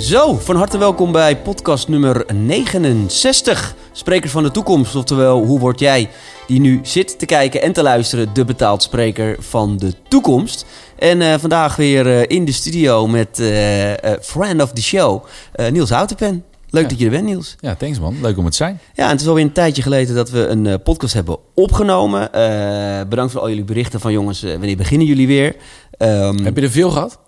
[0.00, 3.74] Zo, van harte welkom bij podcast nummer 69.
[3.92, 6.10] Sprekers van de toekomst, oftewel hoe word jij
[6.46, 10.66] die nu zit te kijken en te luisteren, de betaald spreker van de toekomst.
[10.98, 15.24] En eh, vandaag weer eh, in de studio met eh, friend of the show,
[15.70, 16.44] Niels Houtenpen.
[16.70, 16.88] Leuk Ja.
[16.88, 17.56] dat je er bent, Niels.
[17.60, 18.16] Ja, thanks man.
[18.20, 18.80] Leuk om het te zijn.
[18.94, 22.28] Ja, en het is alweer een tijdje geleden dat we een podcast hebben opgenomen.
[23.08, 25.56] Bedankt voor al jullie berichten van jongens, wanneer beginnen jullie weer?
[25.96, 27.18] Ehm, Heb je er veel gehad?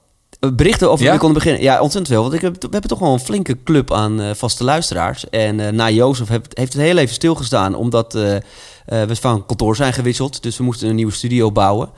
[0.51, 1.17] Berichten over Ja?
[1.17, 1.63] konden beginnen.
[1.63, 2.23] Ja, ontzettend veel.
[2.23, 5.29] Want ik heb, we hebben toch wel een flinke club aan eh, vaste luisteraars.
[5.31, 7.75] En eh, na Jozef heeft, heeft het heel even stilgestaan.
[7.75, 8.37] Omdat eh,
[8.86, 10.43] we van kantoor zijn gewisseld.
[10.43, 11.91] Dus we moesten een nieuwe studio bouwen.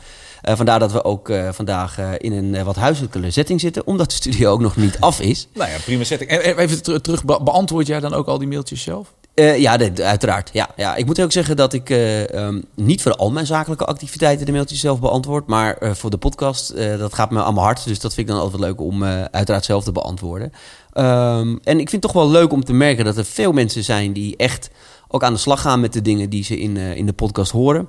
[0.43, 3.87] Vandaar dat we ook vandaag in een wat huiselijke setting zitten.
[3.87, 5.49] Omdat de studio ook nog niet af is.
[5.55, 6.31] Nou ja, prima setting.
[6.31, 9.13] En en even ter- terug, be- beantwoord jij dan ook al die mailtjes zelf?
[9.35, 10.51] Eh, ja, uiteraard.
[10.53, 10.97] Ja, ja.
[10.97, 14.53] Ik moet ook zeggen dat ik eh, ehm, niet voor al mijn zakelijke activiteiten de
[14.53, 15.47] mailtjes zelf beantwoord.
[15.47, 17.85] Maar eh, voor de podcast, dat gaat me aan mijn hart.
[17.85, 20.53] Dus dat vind ik dan altijd leuk om uiteraard zelf te beantwoorden.
[20.93, 23.85] Ehm, en ik vind het toch wel leuk om te merken dat er veel mensen
[23.85, 24.71] zijn die echt
[25.09, 27.89] ook aan de slag gaan met de dingen die ze in, in de podcast horen.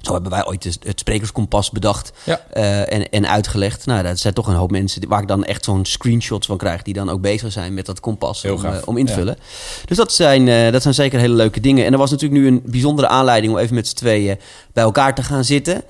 [0.00, 2.40] Zo hebben wij ooit het sprekerskompas bedacht Ja.
[2.52, 3.86] eh, en, en uitgelegd.
[3.86, 6.82] Nou, dat zijn toch een hoop mensen waar ik dan echt zo'n screenshots van krijg...
[6.82, 9.18] die dan ook bezig zijn met dat kompas om, eh, om in te Ja.
[9.18, 9.36] vullen.
[9.84, 11.84] Dus dat zijn, eh, dat zijn zeker hele leuke dingen.
[11.86, 13.52] En er was natuurlijk nu een bijzondere aanleiding...
[13.52, 14.38] om even met z'n tweeën
[14.72, 15.82] bij elkaar te gaan zitten.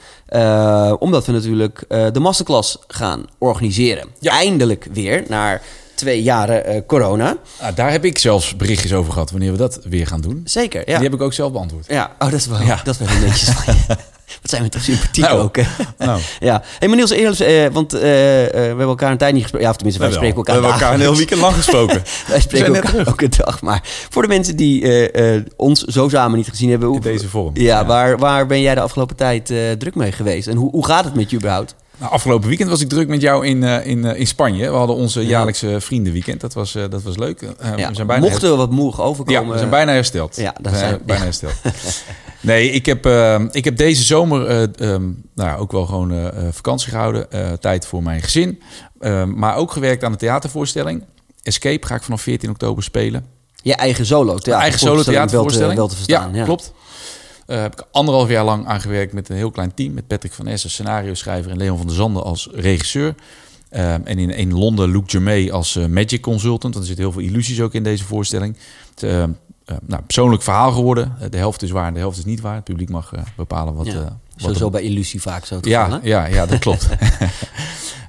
[0.99, 4.09] Omdat we natuurlijk de masterclass gaan organiseren.
[4.23, 5.61] Eindelijk weer, na
[6.01, 7.37] twee jaren eh, corona.
[7.61, 10.41] Ah, daar heb ik zelfs berichtjes over gehad wanneer we dat weer gaan doen.
[10.45, 10.95] Zeker, ja.
[10.95, 11.87] Die heb ik ook zelf beantwoord.
[11.89, 12.81] Ja, oh, dat is wel, Ja.
[12.85, 13.81] dat is wel heel netjes van je.
[14.43, 15.57] Wat zijn we toch sympathiek Nou, ook.
[15.57, 15.63] hè?
[15.99, 16.21] nou.
[16.41, 16.63] ja.
[16.79, 19.67] Hey, maar Niels, eerlijk, eh, want eh, eh, we hebben elkaar een tijd niet gesproken.
[19.67, 22.03] Ja, of tenminste, wij spreken elkaar We hebben elkaar een heel weekend lang gesproken.
[22.29, 23.61] Wij spreken elkaar ook een dag.
[23.63, 26.89] Maar voor de mensen die eh, ons zo samen niet gezien hebben...
[26.89, 27.51] hoe- In deze vorm.
[27.55, 27.87] Ja, Ja.
[27.87, 29.47] Waar, waar ben jij de afgelopen tijd
[29.79, 30.49] druk mee geweest?
[30.49, 31.75] En hoe, hoe gaat het met je überhaupt?
[32.01, 34.71] Nou, afgelopen weekend was ik druk met jou in, eh, in, eh, in Spanje.
[34.71, 36.41] We hadden onze jaarlijkse vriendenweekend.
[36.41, 37.41] Dat was, eh, dat was leuk.
[37.41, 39.53] Ja, we zijn bijna mochten we wat moeig Ja, overkomen...
[39.53, 40.37] we zijn bijna hersteld.
[40.37, 41.25] Ja, dat zijn bijna ja.
[41.25, 41.55] hersteld.
[42.41, 43.07] Nee, ik heb,
[43.51, 47.31] ik heb deze zomer eh, ehm, nou, ook wel gewoon vakantie gehouden.
[47.31, 48.63] eh, tijd voor mijn gezin.
[48.99, 51.05] Eh, maar ook gewerkt aan de theatervoorstelling.
[51.43, 53.27] Escape ga ik vanaf 14 oktober spelen.
[53.63, 54.63] Je eigen solo theater.
[54.63, 55.77] eigen solo theatervoorstelling.
[55.77, 56.45] Wel te, wel te verstaan, ja.
[56.45, 56.73] klopt.
[57.51, 59.93] Eh heb ik anderhalf jaar lang aan gewerkt met een heel klein team.
[59.95, 63.15] Met Patrick van Essen, scenario schrijver en Leon van der Zanden als regisseur.
[63.69, 66.63] Eh, en in, in Londen Luc Germay als eh, magic consultant.
[66.75, 68.57] Want er zitten heel veel illusies ook in deze voorstelling.
[68.95, 69.29] Het, eh, eh,
[69.87, 71.17] nou, persoonlijk verhaal geworden.
[71.31, 72.55] De helft is waar en de helft is niet waar.
[72.55, 73.87] Het publiek mag bepalen wat...
[73.87, 74.19] Ja.
[74.37, 76.89] Sowieso er- bij Illusie vaak zo te ja, ja, ja, dat klopt.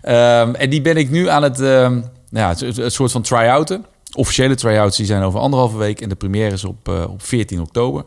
[0.02, 3.22] Ehm, en die ben ik nu aan het, ehm, ja, het, het- het soort van
[3.22, 3.86] try-outen.
[4.16, 6.02] Officiële try-outs die zijn over anderhalve week.
[6.02, 8.06] En de première is op, op 14 oktober.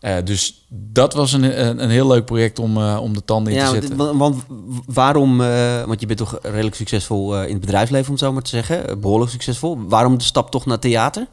[0.00, 3.52] Eh, dus dat was een, een, een heel leuk project om, eh, om de tanden
[3.52, 3.96] in Ja, te zetten.
[3.96, 4.42] want- want
[4.86, 8.42] waarom, eh, want je bent toch redelijk succesvol in het bedrijfsleven, om het zo maar
[8.42, 8.88] te zeggen.
[8.88, 9.78] Eh, Behoorlijk succesvol.
[9.88, 11.26] Waarom de stap toch naar theater?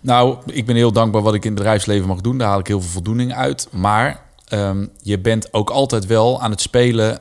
[0.00, 2.38] Nou, ik ben heel dankbaar wat ik in het bedrijfsleven mag doen.
[2.38, 3.68] Daar haal ik heel veel voldoening uit.
[3.70, 7.20] Maar ehm, je bent ook altijd wel aan het spelen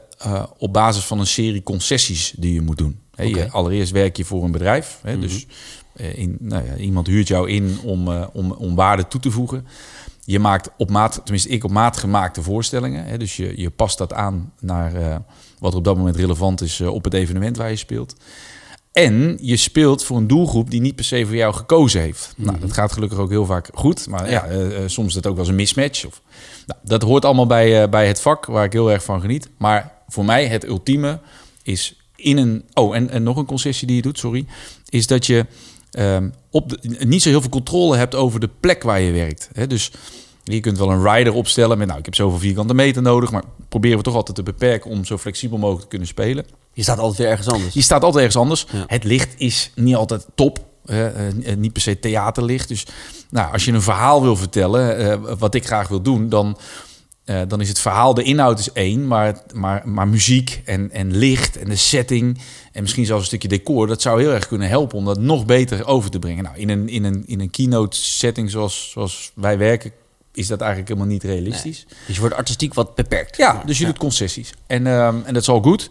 [0.57, 2.99] op basis van een serie concessies die je moet doen.
[3.15, 4.99] Je, allereerst werk je voor een bedrijf.
[5.03, 5.45] Hè, Dus
[5.95, 9.67] eh, in, nou ja, iemand huurt jou in om, om, om waarde toe te voegen.
[10.27, 13.05] Je maakt op maat, tenminste ik op maat gemaakte voorstellingen.
[13.05, 15.15] Hè, dus je, je past dat aan naar eh,
[15.59, 18.15] wat er op dat moment relevant is eh, op het evenement waar je speelt.
[18.91, 22.33] En je speelt voor een doelgroep die niet per se voor jou gekozen heeft.
[22.37, 24.07] Nou, dat gaat gelukkig ook heel vaak goed.
[24.07, 26.05] Maar ja, eh, soms is dat ook wel eens een mismatch.
[26.05, 26.21] Of,
[26.65, 29.49] nou, dat hoort allemaal bij, bij het vak waar ik heel erg van geniet.
[29.57, 31.19] Maar voor mij het ultieme
[31.63, 32.65] is in een...
[32.73, 34.45] Oh, en, en nog een concessie die je doet, sorry.
[34.89, 35.45] Is dat je
[35.91, 39.49] ehm, op de, niet zo heel veel controle hebt over de plek waar je werkt.
[39.53, 39.67] Hè?
[39.67, 39.91] Dus
[40.43, 41.87] je kunt wel een rider opstellen met...
[41.87, 43.31] Nou, ik heb zoveel vierkante meter nodig.
[43.31, 46.45] Maar proberen we toch altijd te beperken om zo flexibel mogelijk te kunnen spelen.
[46.73, 47.73] Je staat altijd weer ergens anders.
[47.73, 48.65] Je staat altijd ergens anders.
[48.71, 48.83] Ja.
[48.87, 50.65] Het licht is niet altijd top.
[50.85, 51.09] eh,
[51.57, 52.67] niet per se theaterlicht.
[52.67, 52.85] Dus
[53.29, 56.57] nou, als je een verhaal wil vertellen, eh, wat ik graag wil doen, dan,
[57.27, 61.17] eh, dan is het verhaal, de inhoud is één, maar, maar, maar muziek en, en
[61.17, 62.37] licht en de setting
[62.71, 65.45] en misschien zelfs een stukje decor, dat zou heel erg kunnen helpen om dat nog
[65.45, 66.43] beter over te brengen.
[66.43, 69.91] Nou, in een, in een, in een keynote setting zoals, zoals wij werken,
[70.33, 71.85] is dat eigenlijk helemaal niet realistisch.
[72.05, 73.37] Dus je wordt artistiek wat beperkt.
[73.37, 74.53] Ja, dus je doet concessies.
[74.67, 75.89] En, ehm, en dat is al goed.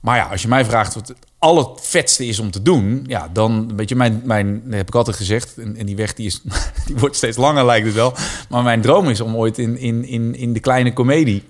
[0.00, 3.76] Maar ja, als je mij vraagt wat het allervetste is om te doen, ja, dan
[3.76, 6.42] weet je, mijn, mijn heb ik altijd gezegd, en, en die weg die, is,
[6.86, 8.14] die wordt steeds langer, lijkt het wel.
[8.48, 11.44] Maar mijn droom is om ooit in, in, in, in de kleine komedie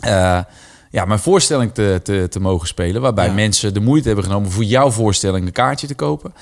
[0.00, 0.40] eh,
[0.96, 3.02] ja, mijn voorstelling te, te, te mogen spelen.
[3.02, 3.32] Waarbij Ja.
[3.32, 6.34] mensen de moeite hebben genomen voor jouw voorstelling een kaartje te kopen.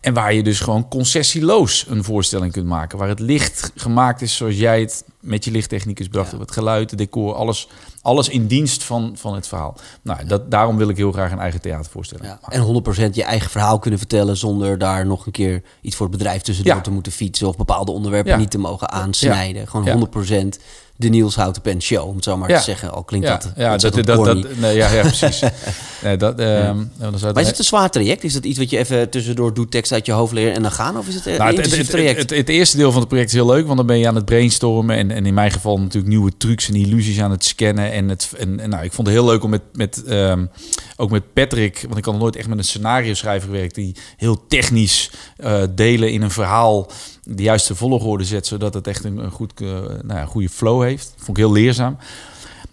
[0.00, 2.98] En waar je dus gewoon concessieloos een voorstelling kunt maken.
[2.98, 6.38] Waar het licht gemaakt is zoals jij het met je lichttechnicus bracht ja.
[6.38, 7.68] het geluid, het decor, alles,
[8.02, 9.76] alles in dienst van, van het verhaal.
[10.02, 12.26] Nou, dat, daarom wil ik heel graag een eigen theater voorstellen.
[12.26, 12.38] Ja.
[12.48, 16.16] En 100% je eigen verhaal kunnen vertellen zonder daar nog een keer iets voor het
[16.16, 19.68] bedrijf tussendoor te moeten fietsen of bepaalde onderwerpen niet te mogen aansnijden.
[19.68, 20.08] Gewoon
[20.56, 20.60] 100%
[20.96, 22.92] de Niels Houtenpen show, om het zo maar te zeggen.
[22.92, 25.42] Al klinkt dat ja, dat, dat, dat, nee, ja, ja, precies.
[26.04, 26.74] nee, dat, ja.
[27.20, 28.24] maar is het een zwaar traject?
[28.24, 30.72] Is dat iets wat je even tussendoor doet, tekst uit je hoofd leren en dan
[30.72, 30.98] gaan?
[30.98, 32.18] Of is het een nou, het, het, traject?
[32.18, 34.14] Het, het, eerste deel van het project is heel leuk, want dan ben je aan
[34.14, 37.92] het brainstormen en, en in mijn geval natuurlijk nieuwe trucs en illusies aan het scannen.
[37.92, 40.50] En, het, en, en nou, ik vond het heel leuk om met, met um,
[40.96, 44.46] ook met Patrick, want ik had nooit echt met een scenario schrijver gewerkt, die heel
[44.48, 45.10] technisch
[45.44, 46.90] uh, delen in een verhaal
[47.24, 51.14] de juiste volgorde zet, zodat het echt een, goed, uh, nou ja, goede flow heeft.
[51.16, 51.96] Vond ik heel leerzaam.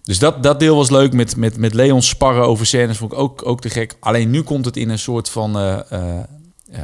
[0.03, 1.13] Dus dat, dat deel was leuk.
[1.13, 3.95] Met, met, met Leon sparren over scènes vond ik ook, ook te gek.
[3.99, 6.19] Alleen nu komt het in een soort van uh, uh,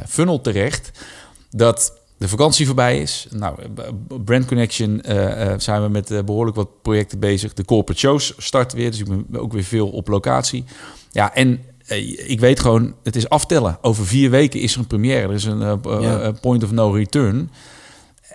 [0.06, 0.90] funnel terecht.
[1.50, 3.26] Dat de vakantie voorbij is.
[3.30, 3.58] Nou,
[4.24, 5.02] Brand Connection
[5.56, 7.52] zijn we met behoorlijk wat projecten bezig.
[7.52, 8.90] De corporate shows starten weer.
[8.90, 10.64] Dus ik ben ook weer veel op locatie.
[11.10, 11.64] Ja, en
[12.26, 13.78] ik weet gewoon, het is aftellen.
[13.82, 15.28] Over vier weken is er een première.
[15.28, 17.50] Er is een uh, point of no return.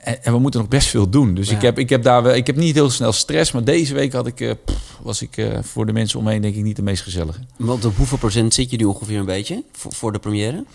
[0.02, 1.34] En, en, we moeten nog best veel doen.
[1.34, 3.52] Dus ik, heb, ik, heb daar, ik heb niet heel snel stress.
[3.52, 6.56] Maar deze week had ik, uh, pff, was ik uh, voor de mensen omheen denk
[6.56, 7.40] ik niet de meest gezellige.
[7.58, 10.66] Want op hoeveel procent zit je nu ongeveer een beetje voor, voor de première?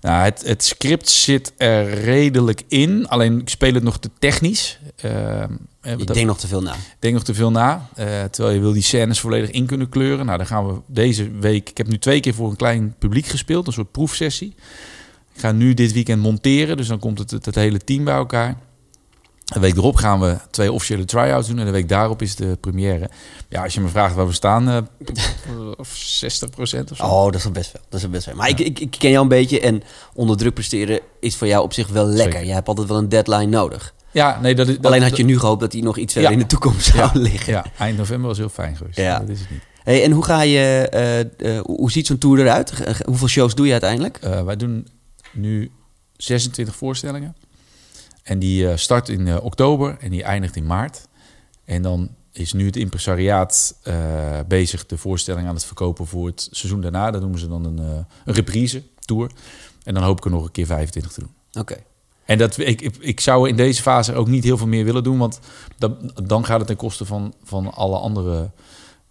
[0.00, 3.08] Nou, het, het script zit er redelijk in.
[3.08, 4.78] Alleen ik speel het nog te technisch.
[5.86, 6.72] Uh, ik denk nog te veel na.
[6.72, 7.88] Ik denk nog te veel na.
[7.98, 10.26] Uh, terwijl je wil die scènes volledig in kunnen kleuren.
[10.26, 11.70] Nou, dan gaan we deze week...
[11.70, 13.66] Ik heb nu twee keer voor een klein publiek gespeeld.
[13.66, 14.54] Een soort proefsessie.
[15.34, 16.76] Ik ga nu dit weekend monteren.
[16.76, 18.56] Dus dan komt het, het, het hele team bij elkaar.
[19.44, 21.58] De week erop gaan we twee officiële try-outs doen.
[21.58, 23.10] En de week daarop is de première.
[23.48, 24.78] Ja, als je me vraagt waar we staan, uh,
[25.76, 27.04] of 60 procent of zo.
[27.04, 27.80] Oh, dat is best veel.
[27.88, 28.34] Dat is best veel.
[28.34, 28.56] Maar ja.
[28.56, 29.60] ik, ik, ik, ken jou een beetje.
[29.60, 29.82] En
[30.14, 32.32] onder druk presteren is voor jou op zich wel lekker.
[32.32, 32.46] Zeker.
[32.46, 33.94] Je hebt altijd wel een deadline nodig.
[34.14, 36.30] Ja, nee, dat is, dat, Alleen had je nu gehoopt dat hij nog iets verder
[36.30, 36.36] ja.
[36.36, 37.10] in de toekomst zou ja.
[37.30, 37.52] liggen.
[37.52, 38.96] Ja, eind november was heel fijn geweest.
[38.96, 39.18] Ja.
[39.18, 39.62] Dat is het niet.
[39.82, 40.90] Hey, en hoe ga je,
[41.40, 42.72] uh, uh, hoe ziet zo'n tour eruit?
[43.04, 44.18] Hoeveel shows doe je uiteindelijk?
[44.24, 44.88] Uh, wij doen
[45.32, 45.70] nu
[46.16, 47.36] 26 voorstellingen.
[48.22, 51.06] En die start in oktober en die eindigt in maart.
[51.64, 53.76] En dan is nu het impresariaat
[54.46, 57.10] bezig de voorstelling aan het verkopen voor het seizoen daarna.
[57.10, 57.78] Dat noemen ze dan een,
[58.24, 59.30] een reprise tour.
[59.82, 61.30] En dan hoop ik er nog een keer 25 te doen.
[61.48, 61.58] Oké.
[61.60, 61.84] Okay.
[62.24, 65.02] En dat, ik, ik, ik, zou in deze fase ook niet heel veel meer willen
[65.02, 65.40] doen, want
[65.78, 65.92] dat,
[66.28, 68.50] dan gaat het ten koste van, van alle andere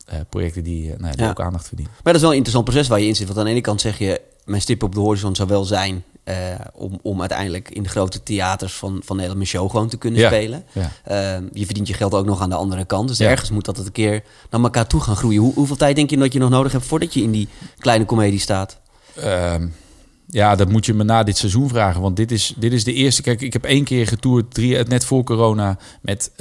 [0.10, 1.30] uh, projecten die, uh, nou, die ja.
[1.30, 1.94] ook aandacht verdienen.
[1.96, 3.28] Maar dat is wel een interessant proces waar je in zit.
[3.28, 6.04] Want aan de ene kant zeg je, mijn stip op de horizon zou wel zijn
[6.26, 6.36] uh,
[6.74, 10.20] om, om uiteindelijk in de grote theaters van, van Nederland mijn show gewoon te kunnen
[10.20, 10.28] ja.
[10.28, 10.66] spelen.
[10.72, 10.92] Ja.
[11.42, 13.08] Uh, je verdient je geld ook nog aan de andere kant.
[13.08, 15.42] Dus ergens moet dat het een keer naar elkaar toe gaan groeien.
[15.42, 18.06] Hoe, hoeveel tijd denk je dat je nog nodig hebt voordat je in die kleine
[18.06, 18.80] komedie staat?
[19.18, 19.56] Uh,
[20.34, 22.02] ja, dat moet je me na dit seizoen vragen.
[22.02, 23.22] Want dit is, dit is de eerste.
[23.22, 26.32] Kijk, ik heb één keer getoerd, drie, net voor corona, met,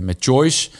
[0.00, 0.70] met Choice.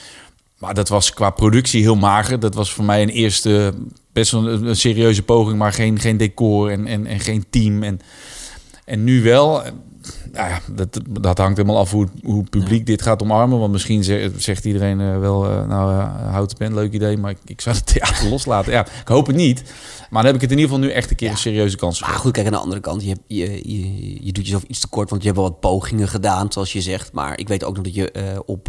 [0.58, 2.40] Maar dat was qua productie heel mager.
[2.40, 3.74] Dat was voor mij een eerste
[4.12, 7.82] best wel een, een, serieuze poging, maar geen, geen decor en, en, en geen team.
[7.82, 8.00] En,
[8.84, 9.62] en nu wel.
[10.32, 12.84] Nou ja, dat, dat hangt helemaal af hoe, hoe het publiek ja.
[12.84, 13.58] dit gaat omarmen.
[13.58, 14.04] Want misschien
[14.36, 17.60] zegt, iedereen uh, wel, uh, nou, uh, houd het pen, leuk idee, maar ik, ik
[17.60, 18.72] zou het theater loslaten.
[18.72, 19.62] Ja, ik hoop het niet.
[20.14, 21.32] Maar dan heb ik het in ieder geval nu echt een keer ja.
[21.32, 22.00] een serieuze kans.
[22.00, 23.04] Maar goed, kijk aan de andere kant.
[23.04, 26.52] Je, je, je, je doet jezelf iets tekort, want je hebt wel wat pogingen gedaan,
[26.52, 27.12] zoals je zegt.
[27.12, 28.64] Maar ik weet ook nog dat je op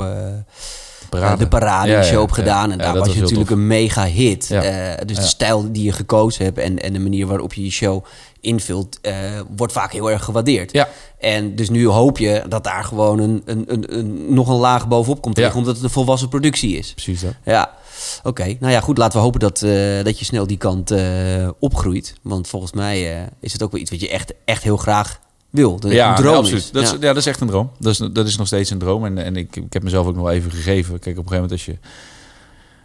[1.10, 1.44] parade.
[1.44, 2.72] de parade ja, show ja, gedaan.
[2.72, 3.58] En daar was je natuurlijk tof.
[3.58, 4.50] een mega hit.
[4.52, 4.62] Uh,
[5.06, 8.06] dus de stijl die je gekozen hebt en, en de manier waarop je je show
[8.42, 9.14] invult, uh,
[9.56, 10.72] wordt vaak heel erg gewaardeerd.
[10.72, 10.88] Ja.
[11.20, 14.88] En dus nu hoop je dat daar gewoon een, een, een, een nog een laag
[14.88, 16.92] bovenop komt tegen, omdat het een volwassen productie is.
[16.94, 17.34] Precies dat.
[17.44, 17.74] Ja.
[18.18, 18.58] Oké, okay.
[18.60, 18.98] nou ja, goed.
[18.98, 22.16] Laten we hopen dat, uh, dat je snel die kant uh, opgroeit.
[22.22, 25.20] Want volgens mij uh, is het ook wel iets wat je echt, echt heel graag
[25.50, 25.80] wil.
[25.80, 26.62] Dat ja, een droom absoluut.
[26.62, 26.72] Is.
[26.72, 26.96] Dat is, ja.
[27.00, 27.08] ja.
[27.08, 27.72] dat is echt een droom.
[27.80, 29.06] Dat is, dat is nog steeds een droom.
[29.06, 31.00] En, en ik, ik heb mezelf ook nog even gegeven.
[31.00, 31.78] Kijk, op een gegeven moment als je,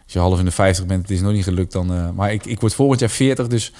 [0.04, 2.14] als je half in de 50 bent, het is nog niet gelukt dan.
[2.14, 3.72] Maar ik, ik word volgend jaar 40, dus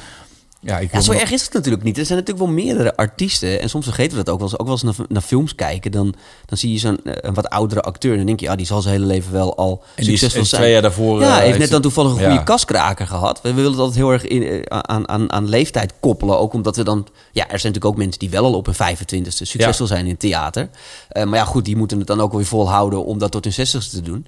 [0.63, 1.99] ja, ik ja, zo erg is het natuurlijk niet.
[1.99, 3.61] Er zijn natuurlijk wel meerdere artiesten.
[3.61, 4.59] En soms vergeten we dat ook wel eens.
[4.59, 5.91] Ook wel eens naar, naar films kijken.
[5.91, 6.15] Dan,
[6.47, 8.11] dan zie je zo'n een wat oudere acteur.
[8.11, 10.61] En dan denk je, ja, die zal zijn hele leven wel al en succesvol zijn.
[10.61, 11.21] twee jaar daarvoor...
[11.21, 12.43] Ja, uh, heeft net dan toevallig een goede ja.
[12.43, 13.41] kaskraker gehad.
[13.43, 16.39] We willen het altijd heel erg in, aan, aan, aan leeftijd koppelen.
[16.39, 17.07] Ook omdat we dan...
[17.33, 19.93] Ja, er zijn natuurlijk ook mensen die wel al op hun 25ste succesvol ja.
[19.95, 20.69] zijn in theater.
[21.13, 23.67] Uh, maar ja, goed, die moeten het dan ook weer volhouden om dat tot hun
[23.67, 24.27] 60ste te doen.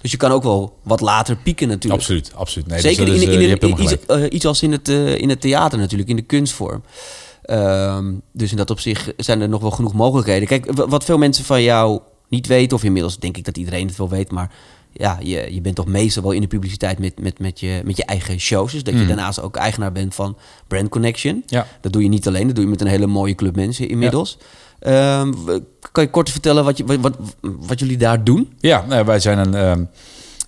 [0.00, 2.00] Dus je kan ook wel wat later pieken natuurlijk.
[2.00, 2.66] Absoluut, absoluut.
[2.66, 5.18] Nee, Zeker dus in, is, in, in, in iets, uh, iets, als in het, uh,
[5.18, 6.82] in het theater natuurlijk, in de kunstvorm.
[7.50, 10.48] Um, dus in dat opzicht zijn er nog wel genoeg mogelijkheden.
[10.48, 13.96] Kijk, wat veel mensen van jou niet weten, of inmiddels denk ik dat iedereen het
[13.96, 14.50] wel weet, maar
[14.92, 17.96] ja, je, je bent toch meestal wel in de publiciteit met, met, met, je, met
[17.96, 18.72] je eigen shows.
[18.72, 19.06] Dus dat je Mm.
[19.06, 21.42] daarnaast ook eigenaar bent van Brand Connection.
[21.46, 21.66] Ja.
[21.80, 24.36] Dat doe je niet alleen, dat doe je met een hele mooie club mensen inmiddels.
[24.38, 24.46] Ehm,
[25.44, 25.58] w-
[25.92, 28.52] kan je kort vertellen wat, wat, wat, jullie daar doen?
[28.58, 29.84] Ja, nou, wij zijn een, ehm,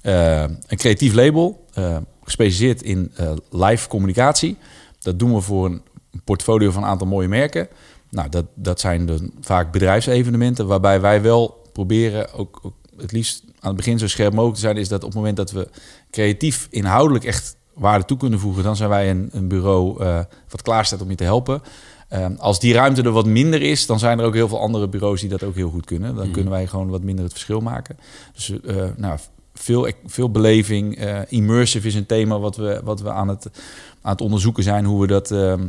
[0.03, 4.57] eh, een creatief label, eh, gespecialiseerd in eh, live communicatie.
[4.99, 5.83] Dat doen we voor een
[6.25, 7.69] portfolio van een aantal mooie merken.
[8.11, 13.69] Nou, dat, dat zijn vaak bedrijfsevenementen, waarbij wij wel proberen, ook, ook het liefst aan
[13.69, 15.69] het begin zo scherp mogelijk te zijn, is dat op het moment dat we
[16.11, 20.05] creatief, inhoudelijk echt waarde toe kunnen voegen, dan zijn wij een, een bureau
[20.49, 21.63] wat klaar staat om je te helpen.
[22.11, 24.88] Ehm, als die ruimte er wat minder is, dan zijn er ook heel veel andere
[24.88, 26.14] bureaus die dat ook heel goed kunnen.
[26.14, 27.97] Dan kunnen wij gewoon wat minder het verschil maken.
[28.35, 29.19] Dus eh, nou,
[29.55, 30.97] veel, veel beleving.
[30.99, 33.47] eh, immersive is een thema wat we, wat we aan, het,
[34.02, 34.85] aan het onderzoeken zijn.
[34.85, 35.31] Hoe we dat.
[35.31, 35.67] ehm,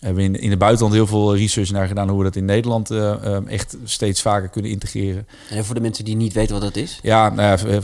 [0.00, 2.08] hebben in, in het buitenland heel veel research naar gedaan.
[2.08, 5.26] Hoe we dat in Nederland eh, ehm, echt steeds vaker kunnen integreren.
[5.50, 6.98] En voor de mensen die niet weten wat dat is.
[7.02, 7.80] Ja, nou ja,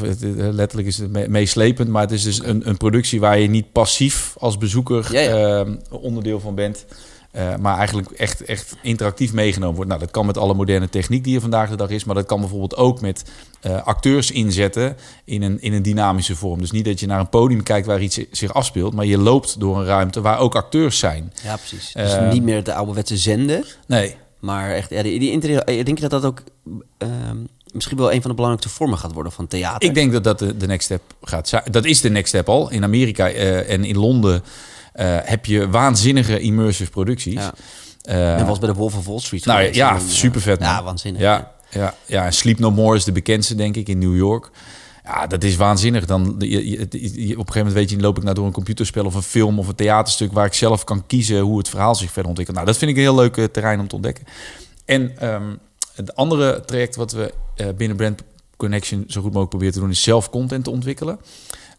[0.53, 1.89] letterlijk is het me- meeslepend.
[1.89, 5.67] Maar het is dus een, een productie waar je niet passief als bezoeker Ja, ja.
[5.91, 6.85] onderdeel van bent.
[7.33, 9.89] Eh, maar eigenlijk echt, echt interactief meegenomen wordt.
[9.91, 12.05] Nou, dat kan met alle moderne techniek die er vandaag de dag is.
[12.05, 13.25] Maar dat kan bijvoorbeeld ook met
[13.61, 16.59] eh, acteurs inzetten in een, in een dynamische vorm.
[16.61, 18.95] Dus niet dat je naar een podium kijkt waar iets zich afspeelt.
[18.95, 21.33] Maar je loopt door een ruimte waar ook acteurs zijn.
[21.43, 21.93] Ja, precies.
[21.93, 22.29] Dus Ehm.
[22.29, 26.09] niet meer de ouderwetse zenden, Nee, maar echt, ja, die, die inter- eh, denk je
[26.09, 26.43] dat dat ook
[26.99, 27.37] ehm,
[27.73, 29.89] misschien wel een van de belangrijkste vormen gaat worden van theater?
[29.89, 31.63] Ik denk dat dat de, de next step gaat zijn.
[31.71, 32.71] Dat is de next step al.
[32.71, 34.43] In Amerika en in Londen
[35.25, 37.35] heb je waanzinnige immersive producties.
[37.35, 37.53] Ja.
[38.03, 39.45] Eh, en was bij de Wolf of Wall Street.
[39.45, 39.77] nou geweest.
[39.77, 40.69] ja, eh, super vet man.
[40.69, 41.21] Ja, waanzinnig.
[41.23, 44.51] Ja, ja, ja, en Sleep No More is de bekendste denk ik in New York.
[45.05, 46.07] Ja, dat is waanzinnig.
[46.07, 48.53] Dan, je, je- je- op een gegeven moment weet je, loop ik nou door een
[48.53, 51.95] computerspel of een film of een theaterstuk waar ik zelf kan kiezen hoe het verhaal
[51.95, 52.57] zich verder ontwikkelt.
[52.57, 54.25] Nou, dat vind ik een heel leuk eh, terrein om te ontdekken.
[54.85, 55.55] En ehm,
[55.95, 58.23] het andere traject wat we eh, binnen Brand
[58.57, 61.19] Connection zo goed mogelijk proberen te doen, is zelf content te ontwikkelen.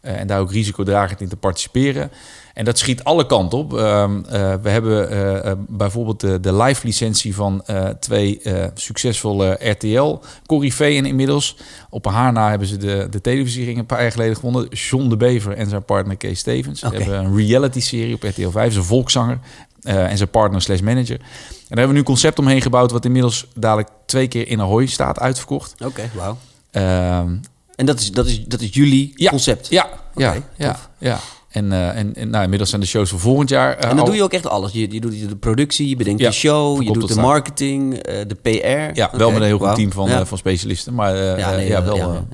[0.00, 2.10] Eh, en daar ook risicodragend in te participeren.
[2.54, 3.78] En dat schiet alle kanten op.
[3.78, 7.64] Ehm, eh, we hebben eh, eh, bijvoorbeeld de, de live licentie van
[8.00, 8.40] twee
[8.74, 11.56] succesvolle RTL Corifeeën inmiddels.
[11.90, 14.68] Op haar na hebben ze de, de televisiering een paar jaar geleden gewonnen.
[14.68, 16.80] John de Bever en zijn partner Kees Stevens.
[16.80, 18.54] Ze hebben een reality serie op RTL 5.
[18.54, 19.38] Ze is een volkszanger
[19.82, 21.18] en zijn partner slash manager.
[21.18, 22.90] En daar hebben we nu een concept omheen gebouwd...
[22.90, 25.74] wat inmiddels dadelijk twee keer in Ahoy staat uitverkocht.
[25.84, 26.36] Oké, wauw.
[26.70, 27.36] Ehm,
[27.74, 29.30] En dat is, dat, is, dat is jullie Ja.
[29.30, 29.68] concept?
[29.68, 31.18] ja, ja, ja, ja.
[31.54, 33.76] En, eh, en, en nou, inmiddels zijn de shows voor volgend jaar.
[33.76, 34.72] eh, En dan al- doe je ook echt alles.
[34.72, 38.24] Je, je doet de productie, je bedenkt Ja, de show, je doet de marketing, eh,
[38.26, 38.98] de PR.
[38.98, 40.24] Ja, wel met een heel goed team van, Ja.
[40.26, 40.94] van specialisten.
[40.94, 42.26] Maar ja, nee, ja, wel,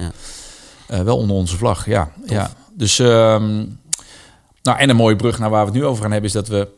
[0.87, 1.87] wel onder onze vlag.
[1.87, 2.50] Ja, ja.
[2.75, 3.65] Dus, ehm,
[4.62, 6.29] nou, en een mooie brug naar waar we het nu over gaan hebben...
[6.31, 6.69] is dat we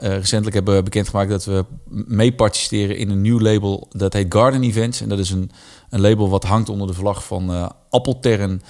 [0.00, 1.30] recentelijk hebben bekendgemaakt...
[1.30, 3.88] dat we mee participeren in een nieuw label...
[3.90, 5.00] dat heet Garden Events.
[5.00, 5.50] En dat is een,
[5.90, 8.62] een label wat hangt onder de vlag van Appeltern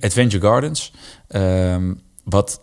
[0.00, 0.92] Adventure Gardens.
[1.28, 1.92] Ehm,
[2.28, 2.60] wat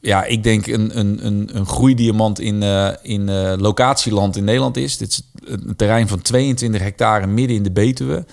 [0.00, 4.76] ja, ik denk een, een, een, een groeidiamant in, eh, in eh, locatieland in Nederland
[4.76, 4.96] is.
[4.96, 8.24] Dit is een terrein van 22 hectare midden in de Betuwe.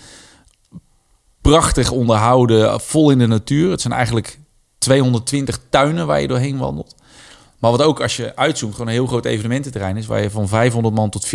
[1.42, 3.72] Prachtig onderhouden, vol in de natuur.
[3.72, 4.40] Het zijn eigenlijk
[4.78, 6.96] 220 tuinen waar je doorheen wandelt.
[7.60, 10.06] Maar wat ook als je uitzoomt, gewoon een heel groot evenemententerrein is...
[10.06, 11.28] waar je van 500 man tot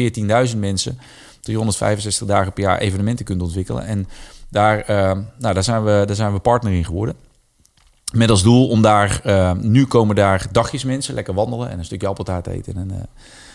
[0.53, 0.99] 14.000 mensen...
[1.41, 3.87] 365 dagen per jaar evenementen kunt ontwikkelen.
[3.87, 4.09] En
[4.51, 7.15] daar, eh, nou, daar, zijn, we, daar zijn we partner in geworden.
[8.13, 11.85] Met als doel om daar, eh, nu komen daar dagjes mensen, lekker wandelen en een
[11.85, 12.97] stukje appeltaart eten en eh,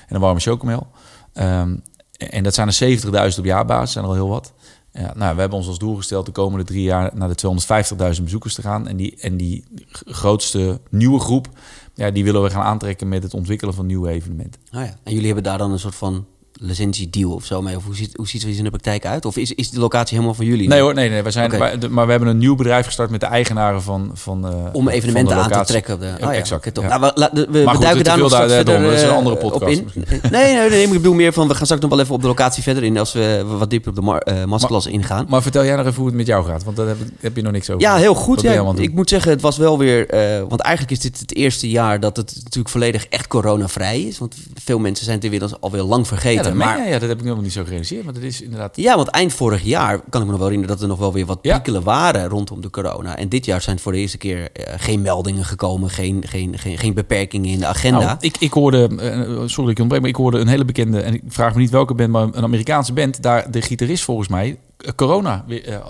[0.08, 0.88] en een warme chocomel.
[1.34, 1.76] Ehm,
[2.18, 4.54] en dat zijn er 70.000 op jaarbasis, zijn er al heel wat.
[4.92, 8.24] Ja, nou, we hebben ons als doel gesteld de komende drie jaar naar de 250.000
[8.24, 8.88] bezoekers te gaan.
[8.88, 11.48] En die, en die grootste nieuwe groep,
[11.94, 14.62] ja, die willen we gaan aantrekken met het ontwikkelen van nieuwe evenementen.
[14.74, 14.96] Oh ja.
[15.04, 16.26] En jullie hebben daar dan een soort van
[16.66, 17.76] licentiedeal of zo mee?
[17.76, 19.26] Of hoe ziet, hoe ziet zoiets in de praktijk uit?
[19.26, 20.68] Of is, is de locatie helemaal van jullie?
[20.68, 21.22] Nee hoor, nee, nee.
[21.24, 21.52] We zijn,
[21.90, 25.36] maar we hebben een nieuw bedrijf gestart met de eigenaren van, van eh, Om evenementen
[25.36, 25.94] aan te trekken.
[25.94, 26.88] Op de, oh ja, exact, ja.
[26.88, 28.82] Nou, we, la- de- we, Maar we goed, duiken te daar nog straks daar- verder
[28.84, 29.84] dat is een eh, andere op podcast in.
[29.84, 30.20] misschien.
[30.32, 32.28] Nee, nee, nee, ik bedoel meer van, we gaan straks nog wel even op de
[32.28, 32.98] locatie verder in...
[32.98, 35.26] als we wat dieper op de mar- eh, masterclass ingaan.
[35.30, 37.42] Maar vertel jij nog even hoe het met jou gaat, want daar heb, heb je
[37.42, 37.82] nog niks over.
[37.82, 38.42] Ja, heel goed.
[38.42, 40.10] Ja, ik moet zeggen, het was wel weer...
[40.10, 44.18] eh, want eigenlijk is dit het eerste jaar dat het natuurlijk volledig echt coronavrij is.
[44.18, 46.53] Want veel mensen zijn het inmiddels alweer lang vergeten.
[46.58, 48.76] Dat, maar ja, dat heb ik nog niet zo gerealiseerd, maar dat is inderdaad...
[48.78, 51.14] Ja, want eind vorig jaar kan ik me nog wel herinneren dat er nog wel
[51.14, 51.54] weer wat Ja.
[51.54, 53.18] piekelen waren rondom de corona.
[53.18, 56.78] En dit jaar zijn voor de eerste keer eh, geen meldingen gekomen, geen, geen, geen,
[56.78, 58.00] geen beperkingen in de agenda.
[58.00, 61.00] Nou, ik, ik hoorde, eh, sorry dat ik ontbreek, maar ik hoorde een hele bekende,
[61.02, 64.28] en ik vraag me niet welke band, maar een Amerikaanse band, daar de gitarist volgens
[64.28, 64.58] mij
[64.96, 65.46] corona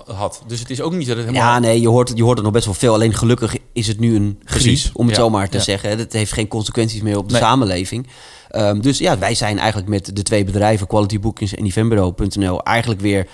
[0.05, 0.43] had.
[0.47, 1.47] Dus het is ook niet dat het helemaal...
[1.53, 2.93] Ja, nee, je hoort, je hoort het nog best wel veel.
[2.93, 5.63] Alleen gelukkig is het nu een Precies, om het ja, zo maar te ja.
[5.63, 5.97] zeggen.
[5.97, 7.41] Het heeft geen consequenties meer op de Nee.
[7.41, 8.07] samenleving.
[8.53, 13.01] Ehm, dus ja, wij zijn eigenlijk met de twee bedrijven, Quality Bookings en eventbureau.nl, eigenlijk
[13.01, 13.27] weer